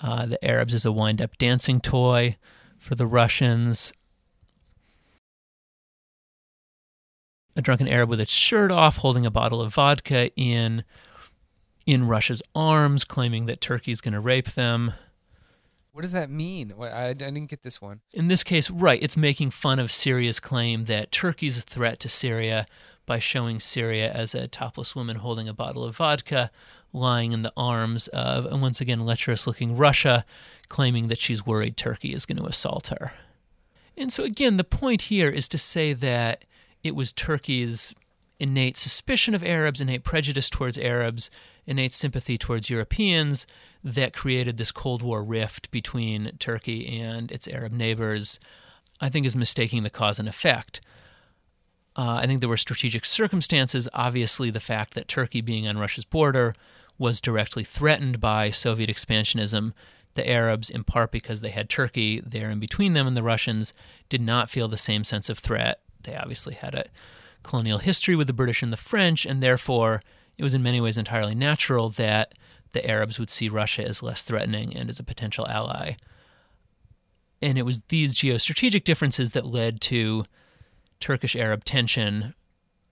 Uh, 0.00 0.26
the 0.26 0.44
Arabs 0.44 0.74
is 0.74 0.84
a 0.84 0.92
wind 0.92 1.20
up 1.20 1.36
dancing 1.38 1.80
toy 1.80 2.36
for 2.78 2.94
the 2.94 3.06
Russians. 3.06 3.92
A 7.56 7.62
drunken 7.62 7.88
Arab 7.88 8.08
with 8.08 8.20
its 8.20 8.30
shirt 8.30 8.70
off, 8.70 8.98
holding 8.98 9.26
a 9.26 9.30
bottle 9.30 9.60
of 9.60 9.74
vodka 9.74 10.30
in 10.36 10.84
in 11.84 12.06
Russia's 12.06 12.42
arms, 12.54 13.02
claiming 13.02 13.46
that 13.46 13.60
Turkey's 13.60 14.00
going 14.00 14.12
to 14.12 14.20
rape 14.20 14.52
them. 14.52 14.92
What 15.92 16.02
does 16.02 16.12
that 16.12 16.30
mean? 16.30 16.74
I, 16.78 17.08
I 17.08 17.12
didn't 17.14 17.46
get 17.46 17.62
this 17.62 17.80
one. 17.80 18.02
In 18.12 18.28
this 18.28 18.44
case, 18.44 18.70
right, 18.70 19.02
it's 19.02 19.16
making 19.16 19.50
fun 19.50 19.80
of 19.80 19.90
Syria's 19.90 20.38
claim 20.38 20.84
that 20.84 21.10
Turkey's 21.10 21.58
a 21.58 21.62
threat 21.62 21.98
to 22.00 22.08
Syria 22.08 22.66
by 23.08 23.18
showing 23.18 23.58
Syria 23.58 24.12
as 24.12 24.34
a 24.34 24.46
topless 24.46 24.94
woman 24.94 25.16
holding 25.16 25.48
a 25.48 25.54
bottle 25.54 25.82
of 25.82 25.96
vodka, 25.96 26.50
lying 26.92 27.32
in 27.32 27.40
the 27.40 27.52
arms 27.56 28.06
of, 28.08 28.44
and 28.44 28.60
once 28.60 28.82
again, 28.82 29.06
lecherous 29.06 29.46
looking 29.46 29.76
Russia, 29.76 30.26
claiming 30.68 31.08
that 31.08 31.18
she's 31.18 31.44
worried 31.44 31.76
Turkey 31.76 32.12
is 32.12 32.26
going 32.26 32.36
to 32.36 32.46
assault 32.46 32.88
her. 32.88 33.12
And 33.96 34.12
so, 34.12 34.22
again, 34.22 34.58
the 34.58 34.62
point 34.62 35.02
here 35.02 35.30
is 35.30 35.48
to 35.48 35.58
say 35.58 35.94
that 35.94 36.44
it 36.84 36.94
was 36.94 37.12
Turkey's 37.12 37.94
innate 38.38 38.76
suspicion 38.76 39.34
of 39.34 39.42
Arabs, 39.42 39.80
innate 39.80 40.04
prejudice 40.04 40.50
towards 40.50 40.78
Arabs, 40.78 41.30
innate 41.66 41.94
sympathy 41.94 42.36
towards 42.36 42.70
Europeans 42.70 43.46
that 43.82 44.12
created 44.12 44.58
this 44.58 44.70
Cold 44.70 45.00
War 45.02 45.24
rift 45.24 45.70
between 45.70 46.32
Turkey 46.38 47.00
and 47.00 47.32
its 47.32 47.48
Arab 47.48 47.72
neighbors, 47.72 48.38
I 49.00 49.08
think 49.08 49.26
is 49.26 49.34
mistaking 49.34 49.82
the 49.82 49.90
cause 49.90 50.18
and 50.18 50.28
effect. 50.28 50.82
Uh, 51.98 52.20
I 52.22 52.26
think 52.28 52.38
there 52.38 52.48
were 52.48 52.56
strategic 52.56 53.04
circumstances. 53.04 53.88
Obviously, 53.92 54.50
the 54.50 54.60
fact 54.60 54.94
that 54.94 55.08
Turkey, 55.08 55.40
being 55.40 55.66
on 55.66 55.78
Russia's 55.78 56.04
border, 56.04 56.54
was 56.96 57.20
directly 57.20 57.64
threatened 57.64 58.20
by 58.20 58.50
Soviet 58.50 58.88
expansionism. 58.88 59.72
The 60.14 60.28
Arabs, 60.28 60.70
in 60.70 60.84
part 60.84 61.10
because 61.10 61.40
they 61.40 61.50
had 61.50 61.68
Turkey 61.68 62.20
there 62.20 62.50
in 62.50 62.60
between 62.60 62.92
them 62.94 63.08
and 63.08 63.16
the 63.16 63.22
Russians, 63.22 63.74
did 64.08 64.20
not 64.20 64.48
feel 64.48 64.68
the 64.68 64.76
same 64.76 65.02
sense 65.02 65.28
of 65.28 65.40
threat. 65.40 65.80
They 66.04 66.14
obviously 66.14 66.54
had 66.54 66.76
a 66.76 66.86
colonial 67.42 67.78
history 67.78 68.14
with 68.14 68.28
the 68.28 68.32
British 68.32 68.62
and 68.62 68.72
the 68.72 68.76
French, 68.76 69.26
and 69.26 69.42
therefore 69.42 70.00
it 70.36 70.44
was 70.44 70.54
in 70.54 70.62
many 70.62 70.80
ways 70.80 70.98
entirely 70.98 71.34
natural 71.34 71.90
that 71.90 72.32
the 72.72 72.88
Arabs 72.88 73.18
would 73.18 73.30
see 73.30 73.48
Russia 73.48 73.84
as 73.84 74.04
less 74.04 74.22
threatening 74.22 74.76
and 74.76 74.88
as 74.88 75.00
a 75.00 75.04
potential 75.04 75.48
ally. 75.48 75.94
And 77.42 77.58
it 77.58 77.62
was 77.62 77.80
these 77.88 78.14
geostrategic 78.14 78.84
differences 78.84 79.32
that 79.32 79.46
led 79.46 79.80
to 79.82 80.24
Turkish 81.00 81.36
Arab 81.36 81.64
tension 81.64 82.34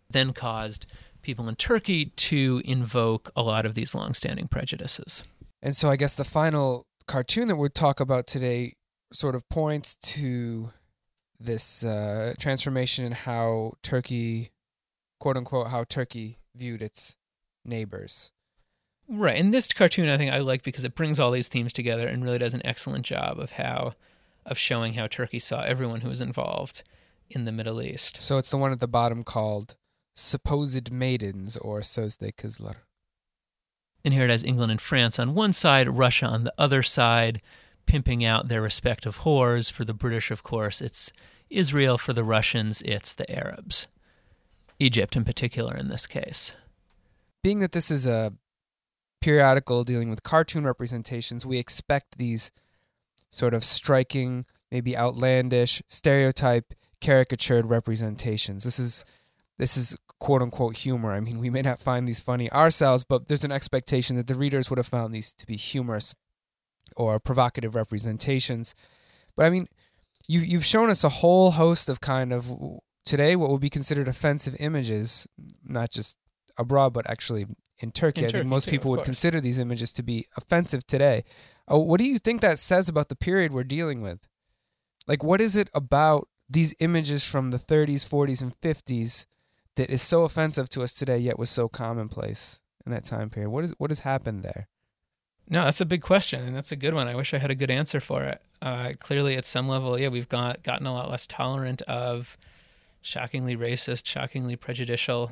then 0.09 0.33
caused 0.33 0.87
people 1.23 1.49
in 1.49 1.57
Turkey 1.57 2.07
to 2.17 2.63
invoke 2.65 3.31
a 3.35 3.43
lot 3.43 3.67
of 3.67 3.75
these 3.75 3.95
long-standing 3.95 4.47
prejudices. 4.47 5.25
And 5.61 5.75
so 5.75 5.91
I 5.91 5.97
guess 5.97 6.15
the 6.15 6.25
final 6.25 6.87
cartoon 7.07 7.49
that 7.49 7.57
we'll 7.57 7.69
talk 7.69 7.99
about 7.99 8.27
today 8.27 8.75
sort 9.13 9.35
of 9.35 9.49
points 9.49 9.97
to 10.03 10.71
this 11.39 11.85
uh, 11.85 12.35
transformation 12.39 13.05
in 13.05 13.13
how 13.13 13.73
Turkey, 13.83 14.53
quote 15.19 15.37
unquote, 15.37 15.69
how 15.69 15.85
Turkey 15.85 16.39
viewed 16.55 16.83
its 16.83 17.17
neighbors. 17.65 18.31
Right. 19.09 19.39
And 19.39 19.53
this 19.53 19.69
cartoon 19.69 20.09
I 20.09 20.17
think 20.17 20.33
I 20.33 20.39
like 20.39 20.63
because 20.63 20.85
it 20.85 20.95
brings 20.95 21.21
all 21.21 21.31
these 21.31 21.49
themes 21.49 21.73
together 21.73 22.09
and 22.09 22.25
really 22.25 22.39
does 22.39 22.55
an 22.55 22.63
excellent 22.65 23.05
job 23.05 23.39
of 23.39 23.53
how 23.53 23.95
of 24.45 24.59
showing 24.59 24.95
how 24.95 25.07
Turkey 25.07 25.39
saw 25.39 25.63
everyone 25.63 26.01
who 26.01 26.09
was 26.09 26.21
involved 26.21 26.83
in 27.31 27.45
the 27.45 27.53
Middle 27.53 27.83
East. 27.83 28.21
So 28.21 28.39
it's 28.39 28.51
the 28.51 28.57
one 28.57 28.73
at 28.73 28.81
the 28.81 28.89
bottom 28.89 29.23
called 29.23 29.77
Supposed 30.15 30.93
Maidens 30.93 31.57
or 31.57 31.81
Sözde 31.81 32.35
Kızlar. 32.35 32.77
And 34.05 34.15
here 34.15 34.25
it 34.25 34.31
has 34.31 34.45
England 34.45 34.71
and 34.71 34.81
France 34.81 35.19
on 35.19 35.35
one 35.35 35.53
side, 35.53 35.89
Russia 35.89 36.27
on 36.27 36.45
the 36.45 36.55
other 36.57 36.83
side, 36.83 37.43
pimping 37.87 38.25
out 38.25 38.49
their 38.49 38.63
respective 38.63 39.19
whores. 39.19 39.71
For 39.71 39.85
the 39.85 39.95
British, 39.95 40.31
of 40.31 40.43
course, 40.43 40.81
it's 40.81 41.13
Israel. 41.51 41.99
For 41.99 42.13
the 42.13 42.25
Russians, 42.25 42.83
it's 42.83 43.13
the 43.13 43.31
Arabs. 43.31 43.89
Egypt, 44.79 45.17
in 45.17 45.25
particular, 45.25 45.77
in 45.77 45.89
this 45.89 46.07
case. 46.07 46.53
Being 47.43 47.59
that 47.61 47.73
this 47.73 47.91
is 47.91 48.07
a 48.07 48.33
periodical 49.21 49.83
dealing 49.85 50.11
with 50.11 50.23
cartoon 50.23 50.65
representations, 50.65 51.45
we 51.45 51.59
expect 51.59 52.19
these 52.19 52.51
sort 53.31 53.55
of 53.55 53.65
striking, 53.65 54.47
maybe 54.71 54.97
outlandish, 54.97 55.83
stereotype, 55.89 56.75
caricatured 57.01 57.67
representations. 57.67 58.65
This 58.65 58.79
is 58.79 59.05
this 59.59 59.77
is 59.77 59.97
quote 60.19 60.43
unquote 60.43 60.77
humor. 60.79 61.13
I 61.13 61.21
mean, 61.21 61.39
we 61.39 61.51
may 61.51 61.63
not 61.63 61.81
find 61.81 62.07
these 62.07 62.21
funny 62.21 62.51
ourselves, 62.51 63.05
but 63.05 63.29
there's 63.29 63.45
an 63.45 63.53
expectation 63.53 64.17
that 64.17 64.27
the 64.27 64.35
readers 64.35 64.71
would 64.71 64.79
have 64.79 64.87
found 64.87 65.15
these 65.15 65.33
to 65.33 65.47
be 65.47 65.57
humorous 65.57 66.15
or 66.97 67.19
provocative 67.19 67.75
representations. 67.75 68.75
But 69.37 69.47
I 69.47 69.51
mean, 69.51 69.69
you 70.27 70.41
you've 70.41 70.65
shown 70.65 70.91
us 70.91 71.05
a 71.05 71.09
whole 71.09 71.53
host 71.53 71.89
of 71.89 72.01
kind 72.01 72.33
of 72.33 72.53
today 73.05 73.37
what 73.37 73.51
would 73.51 73.61
be 73.61 73.71
considered 73.71 74.09
offensive 74.09 74.57
images, 74.59 75.27
not 75.65 75.91
just 75.91 76.17
abroad 76.59 76.93
but 76.93 77.09
actually 77.09 77.47
in 77.79 77.93
Turkey. 77.93 78.23
In 78.23 78.27
I 78.27 78.29
Turkey 78.31 78.39
think 78.41 78.49
most 78.49 78.65
too, 78.65 78.71
people 78.71 78.91
would 78.91 78.99
course. 78.99 79.07
consider 79.07 79.41
these 79.41 79.59
images 79.59 79.93
to 79.95 80.03
be 80.03 80.27
offensive 80.37 80.87
today. 80.87 81.25
Uh, 81.71 81.79
what 81.79 81.99
do 81.99 82.07
you 82.07 82.19
think 82.19 82.41
that 82.41 82.59
says 82.59 82.89
about 82.89 83.09
the 83.09 83.17
period 83.17 83.53
we're 83.53 83.65
dealing 83.65 84.01
with? 84.01 84.21
Like, 85.07 85.23
what 85.23 85.41
is 85.41 85.57
it 85.57 85.69
about 85.75 86.29
these 86.49 86.75
images 86.79 87.25
from 87.25 87.51
the 87.51 87.59
30s, 87.59 88.09
40s, 88.09 88.41
and 88.41 88.59
50s 88.61 89.27
that 89.77 89.91
is 89.91 90.03
so 90.03 90.25
offensive 90.25 90.69
to 90.71 90.83
us 90.83 90.93
today, 90.93 91.19
yet 91.19 91.39
was 91.39 91.51
so 91.51 91.69
commonplace 91.69 92.61
in 92.85 92.93
that 92.93 93.05
time 93.05 93.31
period? 93.31 93.51
What 93.51 93.65
is 93.65 93.75
what 93.79 93.91
has 93.91 94.01
happened 94.01 94.43
there? 94.43 94.69
No, 95.49 95.65
that's 95.65 95.81
a 95.81 95.87
big 95.87 96.03
question, 96.03 96.45
and 96.45 96.57
that's 96.57 96.73
a 96.73 96.77
good 96.77 96.95
one. 96.95 97.07
I 97.07 97.15
wish 97.15 97.33
I 97.33 97.39
had 97.39 97.51
a 97.51 97.55
good 97.55 97.71
answer 97.71 98.01
for 98.01 98.25
it. 98.25 98.43
Uh, 98.61 98.93
clearly, 98.99 99.37
at 99.37 99.47
some 99.47 99.69
level, 99.69 99.99
yeah, 99.99 100.09
we've 100.09 100.29
got 100.29 100.63
gotten 100.63 100.87
a 100.87 100.93
lot 100.93 101.11
less 101.11 101.27
tolerant 101.27 101.83
of 101.83 102.37
shockingly 103.01 103.57
racist, 103.57 104.07
shockingly 104.07 104.57
prejudicial 104.57 105.31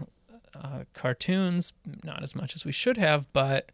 uh, 0.54 0.84
cartoons. 0.92 1.72
Not 2.04 2.22
as 2.22 2.36
much 2.36 2.54
as 2.54 2.64
we 2.64 2.72
should 2.72 2.96
have, 2.96 3.32
but 3.32 3.72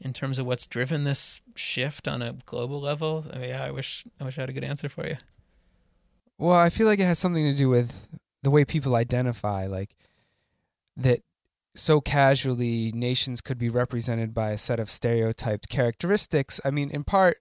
in 0.00 0.12
terms 0.12 0.38
of 0.38 0.46
what's 0.46 0.66
driven 0.66 1.04
this 1.04 1.40
shift 1.54 2.08
on 2.08 2.22
a 2.22 2.32
global 2.46 2.80
level, 2.80 3.26
yeah, 3.38 3.62
I 3.62 3.70
wish 3.70 4.04
I 4.20 4.24
wish 4.24 4.38
I 4.38 4.42
had 4.42 4.50
a 4.50 4.54
good 4.54 4.64
answer 4.64 4.88
for 4.88 5.06
you. 5.06 5.18
Well, 6.40 6.58
I 6.58 6.70
feel 6.70 6.86
like 6.86 6.98
it 6.98 7.04
has 7.04 7.18
something 7.18 7.44
to 7.44 7.54
do 7.54 7.68
with 7.68 8.08
the 8.42 8.50
way 8.50 8.64
people 8.64 8.96
identify, 8.96 9.66
like 9.66 9.94
that 10.96 11.20
so 11.74 12.00
casually 12.00 12.92
nations 12.94 13.42
could 13.42 13.58
be 13.58 13.68
represented 13.68 14.32
by 14.32 14.50
a 14.50 14.58
set 14.58 14.80
of 14.80 14.88
stereotyped 14.88 15.68
characteristics. 15.68 16.58
I 16.64 16.70
mean, 16.70 16.90
in 16.90 17.04
part, 17.04 17.36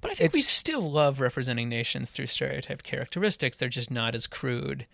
But 0.00 0.12
I 0.12 0.14
think 0.14 0.32
we 0.32 0.40
still 0.42 0.88
love 0.90 1.18
representing 1.18 1.68
nations 1.68 2.10
through 2.10 2.28
stereotyped 2.28 2.84
characteristics. 2.84 3.56
They're 3.56 3.68
just 3.68 3.90
not 3.90 4.14
as 4.14 4.28
crude. 4.28 4.86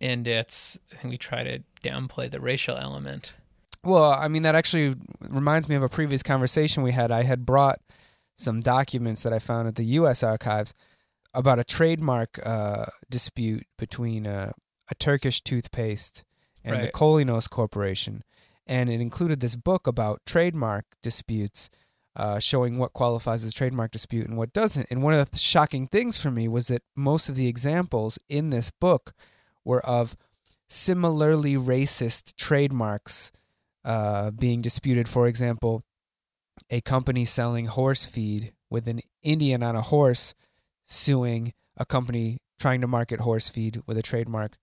And 0.00 0.26
it's, 0.28 0.78
I 0.92 0.96
think 0.96 1.10
we 1.10 1.18
try 1.18 1.42
to 1.42 1.62
downplay 1.82 2.30
the 2.30 2.40
racial 2.40 2.76
element. 2.76 3.34
well, 3.82 4.12
I 4.12 4.28
mean, 4.28 4.44
that 4.44 4.54
actually 4.54 4.94
reminds 5.28 5.68
me 5.68 5.74
of 5.74 5.82
a 5.82 5.88
previous 5.88 6.22
conversation 6.22 6.84
we 6.84 6.92
had. 6.92 7.10
I 7.10 7.24
had 7.24 7.44
brought 7.44 7.80
some 8.36 8.60
documents 8.60 9.24
that 9.24 9.32
I 9.32 9.40
found 9.40 9.66
at 9.66 9.74
the 9.74 9.84
U.S. 9.84 10.22
archives 10.22 10.72
about 11.34 11.58
a 11.58 11.64
trademark 11.64 12.38
uh, 12.44 12.86
dispute 13.08 13.66
between 13.78 14.26
uh, 14.26 14.52
a 14.90 14.94
Turkish 14.96 15.40
toothpaste 15.40 16.24
and 16.64 16.76
the 16.76 16.84
Right. 16.84 16.92
Kolinos 16.92 17.48
Corporation. 17.48 18.22
And 18.66 18.90
it 18.90 19.00
included 19.00 19.40
this 19.40 19.56
book 19.56 19.86
about 19.86 20.20
trademark 20.26 20.84
disputes, 21.02 21.70
uh, 22.14 22.38
showing 22.38 22.78
what 22.78 22.92
qualifies 22.92 23.44
as 23.44 23.54
trademark 23.54 23.90
dispute 23.90 24.28
and 24.28 24.36
what 24.36 24.52
doesn't. 24.52 24.86
And 24.90 25.02
one 25.02 25.14
of 25.14 25.30
the 25.30 25.38
shocking 25.38 25.86
things 25.86 26.18
for 26.18 26.30
me 26.30 26.48
was 26.48 26.68
that 26.68 26.82
most 26.94 27.28
of 27.28 27.36
the 27.36 27.48
examples 27.48 28.18
in 28.28 28.50
this 28.50 28.70
book 28.70 29.14
were 29.64 29.84
of 29.86 30.16
similarly 30.68 31.54
racist 31.54 32.36
trademarks 32.36 33.32
uh, 33.84 34.30
being 34.30 34.60
disputed. 34.60 35.08
For 35.08 35.26
example, 35.26 35.82
a 36.68 36.80
company 36.80 37.24
selling 37.24 37.66
horse 37.66 38.04
feed 38.04 38.52
with 38.68 38.86
an 38.86 39.00
Indian 39.22 39.62
on 39.62 39.74
a 39.74 39.82
horse 39.82 40.34
suing 40.90 41.52
a 41.76 41.86
company 41.86 42.38
trying 42.58 42.80
to 42.80 42.86
market 42.86 43.20
horse 43.20 43.48
feed 43.48 43.80
with 43.86 43.96
a 43.96 44.02
trademark 44.02 44.58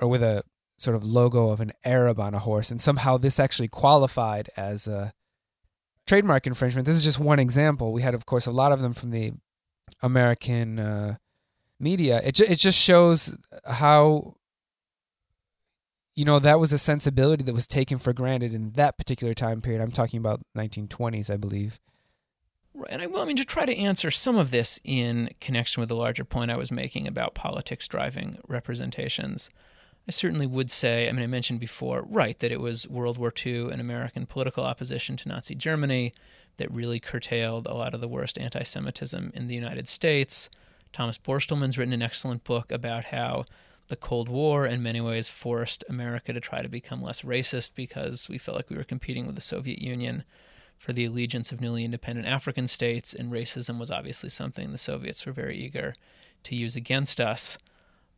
or 0.00 0.08
with 0.08 0.22
a 0.22 0.42
sort 0.78 0.96
of 0.96 1.04
logo 1.04 1.50
of 1.50 1.60
an 1.60 1.72
Arab 1.84 2.18
on 2.18 2.34
a 2.34 2.40
horse. 2.40 2.70
And 2.70 2.80
somehow 2.80 3.16
this 3.18 3.38
actually 3.38 3.68
qualified 3.68 4.48
as 4.56 4.88
a 4.88 5.12
trademark 6.06 6.46
infringement. 6.46 6.86
This 6.86 6.96
is 6.96 7.04
just 7.04 7.18
one 7.18 7.38
example. 7.38 7.92
We 7.92 8.02
had, 8.02 8.14
of 8.14 8.26
course, 8.26 8.46
a 8.46 8.50
lot 8.50 8.72
of 8.72 8.80
them 8.80 8.94
from 8.94 9.10
the 9.10 9.32
American 10.02 10.78
uh, 10.78 11.16
media. 11.78 12.20
It, 12.24 12.34
ju- 12.36 12.46
it 12.48 12.58
just 12.58 12.78
shows 12.78 13.36
how 13.64 14.34
you 16.16 16.24
know 16.24 16.38
that 16.38 16.60
was 16.60 16.72
a 16.72 16.78
sensibility 16.78 17.42
that 17.42 17.54
was 17.54 17.66
taken 17.66 17.98
for 17.98 18.12
granted 18.12 18.54
in 18.54 18.72
that 18.72 18.96
particular 18.96 19.34
time 19.34 19.60
period. 19.60 19.82
I'm 19.82 19.90
talking 19.90 20.18
about 20.18 20.40
1920s, 20.56 21.28
I 21.28 21.36
believe. 21.36 21.80
And 22.88 23.02
I, 23.02 23.06
well, 23.06 23.22
I 23.22 23.24
mean, 23.24 23.36
to 23.36 23.44
try 23.44 23.66
to 23.66 23.76
answer 23.76 24.10
some 24.10 24.36
of 24.36 24.50
this 24.50 24.80
in 24.84 25.30
connection 25.40 25.80
with 25.80 25.88
the 25.88 25.96
larger 25.96 26.24
point 26.24 26.50
I 26.50 26.56
was 26.56 26.72
making 26.72 27.06
about 27.06 27.34
politics 27.34 27.86
driving 27.86 28.38
representations, 28.48 29.48
I 30.08 30.10
certainly 30.10 30.46
would 30.46 30.70
say, 30.70 31.08
I 31.08 31.12
mean, 31.12 31.22
I 31.22 31.28
mentioned 31.28 31.60
before, 31.60 32.02
right, 32.02 32.38
that 32.40 32.52
it 32.52 32.60
was 32.60 32.88
World 32.88 33.16
War 33.16 33.32
II 33.44 33.70
and 33.70 33.80
American 33.80 34.26
political 34.26 34.64
opposition 34.64 35.16
to 35.18 35.28
Nazi 35.28 35.54
Germany 35.54 36.12
that 36.56 36.70
really 36.70 37.00
curtailed 37.00 37.66
a 37.66 37.74
lot 37.74 37.94
of 37.94 38.00
the 38.00 38.08
worst 38.08 38.38
anti 38.38 38.62
Semitism 38.62 39.32
in 39.34 39.46
the 39.48 39.54
United 39.54 39.88
States. 39.88 40.50
Thomas 40.92 41.18
Borstelmann's 41.18 41.78
written 41.78 41.94
an 41.94 42.02
excellent 42.02 42.44
book 42.44 42.70
about 42.70 43.06
how 43.06 43.46
the 43.88 43.96
Cold 43.96 44.28
War, 44.28 44.66
in 44.66 44.82
many 44.82 45.00
ways, 45.00 45.28
forced 45.28 45.84
America 45.88 46.32
to 46.32 46.40
try 46.40 46.62
to 46.62 46.68
become 46.68 47.02
less 47.02 47.22
racist 47.22 47.70
because 47.74 48.28
we 48.28 48.38
felt 48.38 48.56
like 48.56 48.70
we 48.70 48.76
were 48.76 48.84
competing 48.84 49.26
with 49.26 49.34
the 49.34 49.40
Soviet 49.40 49.80
Union 49.80 50.24
for 50.84 50.92
the 50.92 51.06
allegiance 51.06 51.50
of 51.50 51.62
newly 51.62 51.82
independent 51.82 52.28
African 52.28 52.68
states, 52.68 53.14
and 53.14 53.32
racism 53.32 53.78
was 53.78 53.90
obviously 53.90 54.28
something 54.28 54.70
the 54.70 54.76
Soviets 54.76 55.24
were 55.24 55.32
very 55.32 55.56
eager 55.56 55.94
to 56.42 56.54
use 56.54 56.76
against 56.76 57.22
us. 57.22 57.56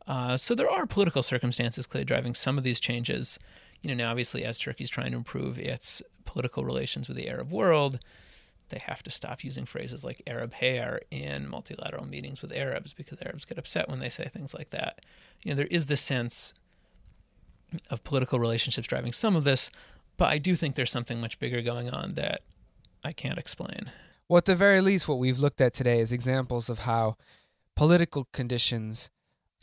Uh, 0.05 0.35
so 0.35 0.53
there 0.53 0.69
are 0.69 0.85
political 0.85 1.23
circumstances 1.23 1.87
clearly 1.87 2.03
driving 2.03 2.35
some 2.35 2.57
of 2.57 2.65
these 2.65 2.81
changes. 2.81 3.39
You 3.81 3.87
know, 3.89 4.03
now 4.03 4.11
obviously 4.11 4.43
as 4.43 4.59
Turkey's 4.59 4.89
trying 4.89 5.11
to 5.11 5.17
improve 5.17 5.57
its 5.57 6.01
political 6.25 6.65
relations 6.65 7.07
with 7.07 7.15
the 7.15 7.29
Arab 7.29 7.51
world, 7.51 7.99
they 8.67 8.79
have 8.79 9.01
to 9.03 9.11
stop 9.11 9.45
using 9.45 9.65
phrases 9.65 10.03
like 10.03 10.21
Arab 10.27 10.51
hair 10.51 10.99
in 11.09 11.47
multilateral 11.47 12.05
meetings 12.05 12.41
with 12.41 12.51
Arabs 12.51 12.91
because 12.91 13.21
Arabs 13.21 13.45
get 13.45 13.57
upset 13.57 13.87
when 13.87 13.99
they 13.99 14.09
say 14.09 14.27
things 14.27 14.53
like 14.53 14.71
that. 14.71 15.05
You 15.41 15.51
know, 15.51 15.55
there 15.55 15.67
is 15.67 15.85
this 15.85 16.01
sense 16.01 16.53
of 17.89 18.03
political 18.03 18.39
relationships 18.39 18.89
driving 18.89 19.13
some 19.13 19.37
of 19.37 19.45
this, 19.45 19.71
but 20.17 20.25
I 20.25 20.37
do 20.37 20.57
think 20.57 20.75
there's 20.75 20.91
something 20.91 21.21
much 21.21 21.39
bigger 21.39 21.61
going 21.61 21.89
on 21.89 22.15
that 22.15 22.41
I 23.07 23.13
can't 23.13 23.37
explain. 23.37 23.91
Well, 24.27 24.37
at 24.37 24.45
the 24.45 24.55
very 24.55 24.81
least, 24.81 25.07
what 25.07 25.19
we've 25.19 25.39
looked 25.39 25.61
at 25.61 25.73
today 25.73 26.01
is 26.01 26.11
examples 26.11 26.69
of 26.69 26.79
how 26.79 27.15
political 27.75 28.27
conditions 28.33 29.09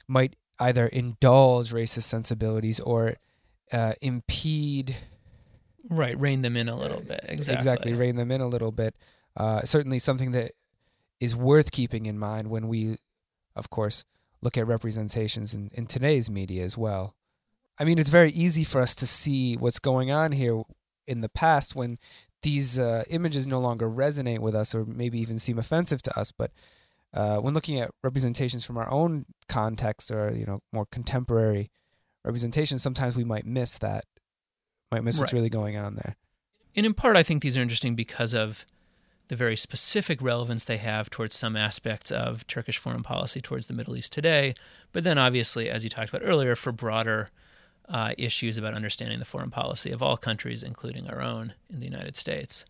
might 0.08 0.36
either 0.58 0.86
indulge 0.86 1.70
racist 1.70 2.04
sensibilities 2.04 2.80
or 2.80 3.16
uh, 3.72 3.92
impede 4.00 4.96
Right, 5.90 6.18
rein 6.18 6.40
them 6.42 6.56
in 6.56 6.68
a 6.68 6.76
little 6.76 7.02
bit. 7.02 7.26
Exactly. 7.28 7.92
rein 7.92 8.16
them 8.16 8.30
in 8.30 8.40
a 8.40 8.48
little 8.48 8.72
bit. 8.72 8.96
Uh, 9.36 9.62
certainly 9.64 9.98
something 9.98 10.32
that 10.32 10.52
is 11.20 11.36
worth 11.36 11.70
keeping 11.70 12.06
in 12.06 12.18
mind 12.18 12.48
when 12.48 12.68
we, 12.68 12.96
of 13.54 13.68
course, 13.68 14.06
look 14.40 14.56
at 14.56 14.66
representations 14.66 15.52
in, 15.52 15.70
in 15.74 15.86
today's 15.86 16.30
media 16.30 16.64
as 16.64 16.78
well. 16.78 17.14
I 17.78 17.84
mean, 17.84 17.98
it's 17.98 18.08
very 18.08 18.30
easy 18.30 18.64
for 18.64 18.80
us 18.80 18.94
to 18.94 19.06
see 19.06 19.56
what's 19.56 19.78
going 19.78 20.10
on 20.10 20.32
here 20.32 20.62
in 21.06 21.20
the 21.20 21.28
past 21.28 21.76
when 21.76 21.98
these 22.44 22.78
uh, 22.78 23.04
images 23.08 23.46
no 23.46 23.58
longer 23.58 23.88
resonate 23.88 24.38
with 24.38 24.54
us 24.54 24.74
or 24.74 24.84
maybe 24.84 25.18
even 25.18 25.38
seem 25.38 25.58
offensive 25.58 26.02
to 26.02 26.18
us. 26.18 26.30
But 26.30 26.52
uh, 27.12 27.38
when 27.38 27.54
looking 27.54 27.80
at 27.80 27.90
representations 28.02 28.64
from 28.64 28.76
our 28.76 28.90
own 28.90 29.24
context 29.48 30.10
or 30.10 30.32
you 30.32 30.46
know 30.46 30.60
more 30.72 30.86
contemporary 30.86 31.70
representations, 32.24 32.82
sometimes 32.82 33.16
we 33.16 33.24
might 33.24 33.46
miss 33.46 33.78
that, 33.78 34.04
might 34.92 35.02
miss 35.02 35.18
what's 35.18 35.32
really 35.32 35.50
going 35.50 35.76
on 35.76 35.96
there. 35.96 36.16
And 36.76 36.84
in 36.84 36.94
part, 36.94 37.16
I 37.16 37.22
think 37.22 37.42
these 37.42 37.56
are 37.56 37.62
interesting 37.62 37.94
because 37.94 38.34
of 38.34 38.66
the 39.28 39.36
very 39.36 39.56
specific 39.56 40.20
relevance 40.20 40.64
they 40.64 40.76
have 40.76 41.08
towards 41.08 41.34
some 41.34 41.56
aspects 41.56 42.10
of 42.10 42.46
Turkish 42.46 42.76
foreign 42.76 43.02
policy 43.02 43.40
towards 43.40 43.68
the 43.68 43.72
Middle 43.72 43.96
East 43.96 44.12
today. 44.12 44.54
But 44.92 45.02
then, 45.02 45.16
obviously, 45.16 45.70
as 45.70 45.82
you 45.82 45.88
talked 45.88 46.10
about 46.10 46.26
earlier, 46.26 46.54
for 46.54 46.72
broader 46.72 47.30
uh, 47.88 48.12
issues 48.18 48.58
about 48.58 48.74
understanding 48.74 49.18
the 49.18 49.24
foreign 49.24 49.50
policy 49.50 49.90
of 49.90 50.02
all 50.02 50.16
countries, 50.16 50.62
including 50.62 51.08
our 51.08 51.20
own 51.20 51.54
in 51.70 51.80
the 51.80 51.86
United 51.86 52.16
States. 52.16 52.64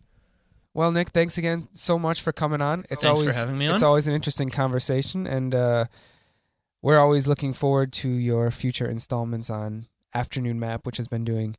Well, 0.73 0.91
Nick, 0.91 1.09
thanks 1.09 1.37
again 1.37 1.69
so 1.71 1.97
much 1.97 2.21
for 2.21 2.33
coming 2.33 2.61
on. 2.61 2.81
It's 2.81 2.89
Thanks 2.89 3.03
for 3.03 3.09
always 3.09 3.35
having 3.35 3.57
me 3.57 3.67
It's 3.67 3.83
always 3.83 4.07
an 4.07 4.13
interesting 4.13 4.49
conversation, 4.49 5.25
and 5.25 5.55
uh, 5.55 5.85
we're 6.81 6.99
always 6.99 7.27
looking 7.27 7.53
forward 7.53 7.93
to 7.93 8.09
your 8.09 8.51
future 8.51 8.85
installments 8.85 9.49
on 9.49 9.87
Afternoon 10.13 10.59
Map, 10.59 10.85
which 10.85 10.97
has 10.97 11.07
been 11.07 11.23
doing 11.23 11.55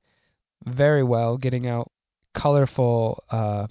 very 0.64 1.02
well, 1.02 1.38
getting 1.38 1.66
out 1.66 1.90
colorful 2.34 3.24
uh, 3.30 3.68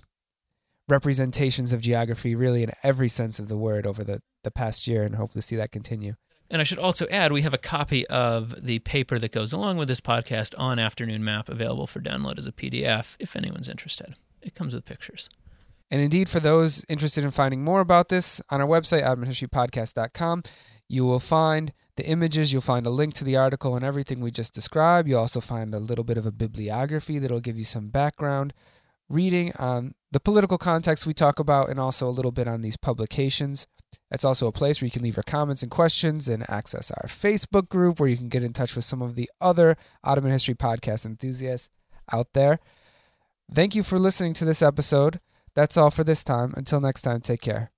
representations 0.88 1.71
of 1.71 1.81
geography, 1.81 2.33
really 2.33 2.63
in 2.63 2.71
every 2.81 3.07
sense 3.07 3.38
of 3.38 3.47
the 3.47 3.57
word, 3.57 3.86
over 3.86 4.03
the, 4.03 4.21
the 4.43 4.51
past 4.51 4.88
year, 4.88 5.03
and 5.03 5.15
hopefully 5.15 5.41
see 5.43 5.55
that 5.55 5.71
continue. 5.71 6.15
And 6.49 6.61
I 6.61 6.63
should 6.63 6.79
also 6.79 7.07
add, 7.09 7.31
we 7.31 7.41
have 7.41 7.53
a 7.53 7.59
copy 7.59 8.05
of 8.07 8.65
the 8.65 8.79
paper 8.79 9.17
that 9.17 9.31
goes 9.31 9.51
along 9.51 9.77
with 9.77 9.87
this 9.87 10.01
podcast 10.01 10.53
on 10.57 10.77
Afternoon 10.77 11.23
Map 11.23 11.49
available 11.49 11.87
for 11.87 11.99
download 11.99 12.37
as 12.37 12.45
a 12.45 12.51
PDF 12.51 13.15
if 13.19 13.35
anyone's 13.35 13.69
interested. 13.69 14.15
It 14.41 14.53
comes 14.53 14.75
with 14.75 14.85
pictures. 14.85 15.29
And 15.89 16.01
indeed, 16.01 16.29
for 16.29 16.39
those 16.39 16.85
interested 16.87 17.23
in 17.23 17.31
finding 17.31 17.63
more 17.63 17.79
about 17.79 18.09
this, 18.09 18.41
on 18.49 18.61
our 18.61 18.67
website, 18.67 19.03
ottomanhistorypodcast.com, 19.03 20.43
you 20.87 21.05
will 21.05 21.19
find 21.19 21.73
the 21.95 22.05
images, 22.05 22.51
you'll 22.51 22.61
find 22.61 22.85
a 22.85 22.91
link 22.91 23.13
to 23.15 23.23
the 23.23 23.37
article 23.37 23.75
and 23.75 23.85
everything 23.85 24.19
we 24.19 24.31
just 24.31 24.53
described. 24.53 25.07
You'll 25.07 25.19
also 25.19 25.41
find 25.41 25.73
a 25.73 25.79
little 25.79 26.03
bit 26.03 26.17
of 26.17 26.25
a 26.25 26.31
bibliography 26.31 27.19
that'll 27.19 27.39
give 27.39 27.57
you 27.57 27.63
some 27.63 27.89
background 27.89 28.53
reading 29.07 29.53
on 29.57 29.93
the 30.11 30.19
political 30.19 30.57
context 30.57 31.05
we 31.05 31.13
talk 31.13 31.39
about 31.39 31.69
and 31.69 31.79
also 31.79 32.07
a 32.07 32.09
little 32.09 32.31
bit 32.31 32.47
on 32.47 32.61
these 32.61 32.77
publications. 32.77 33.67
It's 34.12 34.24
also 34.24 34.47
a 34.47 34.51
place 34.51 34.80
where 34.80 34.86
you 34.86 34.91
can 34.91 35.01
leave 35.01 35.16
your 35.16 35.24
comments 35.24 35.62
and 35.62 35.72
questions 35.72 36.28
and 36.28 36.47
access 36.49 36.91
our 36.91 37.08
Facebook 37.08 37.70
group 37.70 37.99
where 37.99 38.10
you 38.10 38.18
can 38.18 38.30
get 38.30 38.43
in 38.43 38.53
touch 38.53 38.76
with 38.76 38.86
some 38.86 39.01
of 39.01 39.16
the 39.16 39.30
other 39.41 39.78
Ottoman 40.03 40.32
history 40.32 40.53
podcast 40.53 41.06
enthusiasts 41.06 41.70
out 42.12 42.34
there. 42.34 42.60
Thank 43.53 43.76
you 43.76 43.84
for 43.84 43.99
listening 43.99 44.34
to 44.36 44.45
this 44.45 44.62
episode. 44.62 45.20
That's 45.56 45.78
all 45.78 45.91
for 45.91 46.03
this 46.03 46.24
time. 46.24 46.53
Until 46.56 46.82
next 46.82 47.01
time, 47.01 47.22
take 47.22 47.41
care. 47.41 47.72